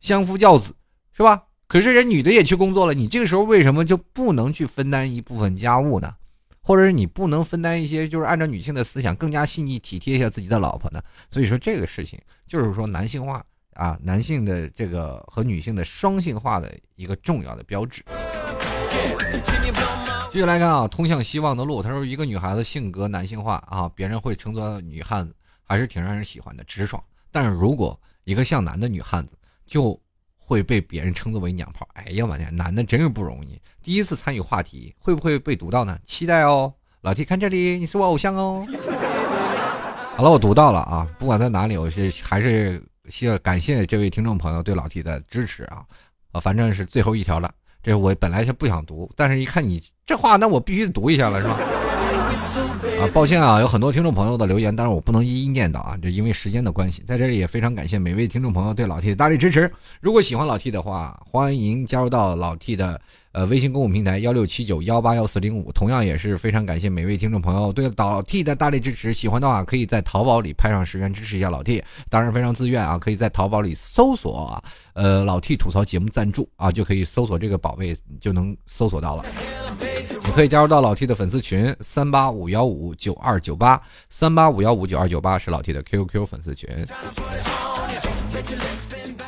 [0.00, 0.74] 相夫教子，
[1.12, 1.44] 是吧？
[1.66, 6.14] 可是人女的也去工作了，你这个时候为什么就不能去分担一部分家务呢？
[6.60, 11.02] 或者是你不能分担一些，就是按照女性的思想更加细腻体贴一下自己的老婆呢？
[11.30, 13.44] 所以说这个事情就是说男性化。
[13.74, 18.02] 啊，男性的这个和女性的双性化的一个重要的标志。
[20.30, 21.82] 继续来看啊，通向希望的路。
[21.82, 27.04] 他说，一个女孩子性格男性化啊，别人会称作女汉子，还是挺让人喜欢的，直爽。
[27.30, 29.36] 但是如果一个像男的女汉子，
[29.66, 30.00] 就
[30.38, 31.86] 会被别人称作为娘炮。
[31.94, 33.60] 哎呀，我天，男的真是不容易。
[33.82, 35.98] 第一次参与话题，会不会被读到呢？
[36.04, 38.64] 期待哦，老 T 看这里，你是我偶像哦。
[40.16, 42.82] 好了，我读到了啊，不管在哪里，我是还是。
[43.08, 45.84] 希望感谢这位听众朋友对老 T 的支持啊，
[46.32, 47.54] 啊，反正是最后一条了。
[47.80, 51.56] 这我本来是不想读，但是一看你这话，那我必须读一下了，是吧？
[52.98, 57.02] 啊，抱歉啊，有很多听众朋友的留言，但是我不能一一念叨啊，这因为时间的关系。
[57.06, 59.70] 在这里也非常感谢每位听众朋友对老 T 的大力支持。
[60.00, 63.00] 如果喜欢老 T 的话，欢迎加入到老 T 的。
[63.32, 69.12] 呃，微信公共平台幺六七九幺八幺四零五，同样也是非常感谢每位听众朋友对老 T 的大力支持。
[69.12, 79.26] 喜欢的话，可以在淘宝里拍上十元支持一下老 T，当然非常自愿啊，可以在淘宝里搜索啊，呃，老 T 吐槽节目赞助啊，就可以搜索这个宝贝就能搜索到了。
[80.26, 86.68] 你可以加入到老 T 的粉丝群三八五幺五九二九八三八五幺五九二九八是老 T 的 QQ 粉丝群。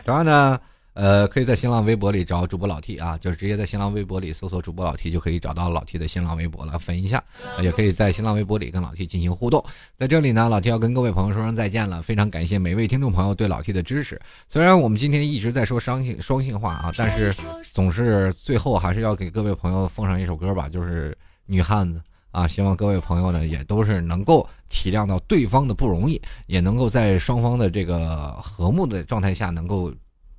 [0.04, 0.58] 然后呢？
[0.98, 7.22] 呃，可以在新浪微博里找主播老 T 啊，就是直接在新浪微博里搜索主播老 T 就可以找到老 T 的新浪微博了，粉一下，
[7.62, 9.64] 也可以在新浪微博里跟老 T 进行互动。
[9.96, 14.20] 在这里呢，老 T 要跟各位朋友说声再见了，非常感谢每位听众朋友对老 T 的支持。
[14.48, 17.32] 虽然我们今天一直在说双性双性化啊，但是
[17.72, 29.94] 总是最后还是要给各位朋友奉上一首歌吧，就是女汉子啊，希望各位朋友呢也都是能够体谅到对方的不容易，也能够在双方的这个和睦的状态下能够。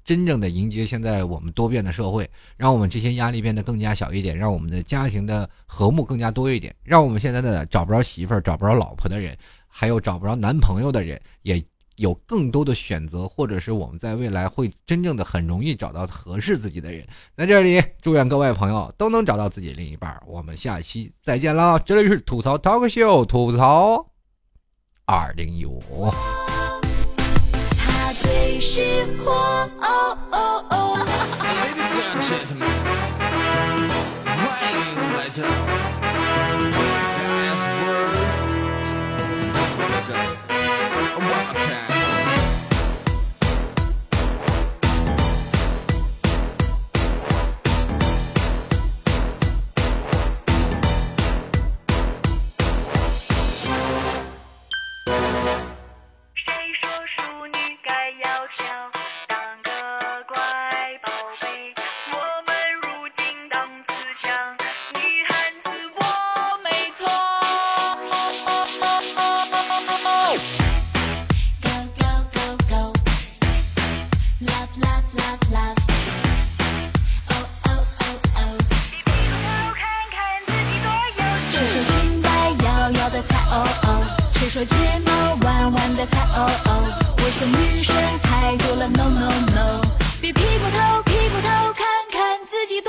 [0.09, 9.37] 真正的迎接现在我们多变的社会，让我们这些压力变得更加小一点，让我们的家庭的和睦更加多一点，让我们现在的找不着媳妇儿、找不着老婆的人，
[9.67, 11.63] 还有找不着男朋友的人，也
[11.97, 17.05] 有更多的选择，或者是我们在未来会真正的很容易找到合适自己的人。
[17.37, 20.19] 在这里，祝愿各位朋友都能找到自己另一半。
[20.25, 21.77] 我们下期再见啦！
[21.77, 24.07] 这里是吐槽 talk show，吐槽
[25.05, 25.79] 二零一五。
[28.60, 29.32] 是火。
[29.80, 30.74] 哦哦哦。
[84.59, 85.11] 说睫毛
[85.45, 86.83] 弯弯的才哦哦，
[87.15, 89.81] 我说女生太多了，no no no，
[90.19, 92.88] 别屁股头屁股头，看看自己多。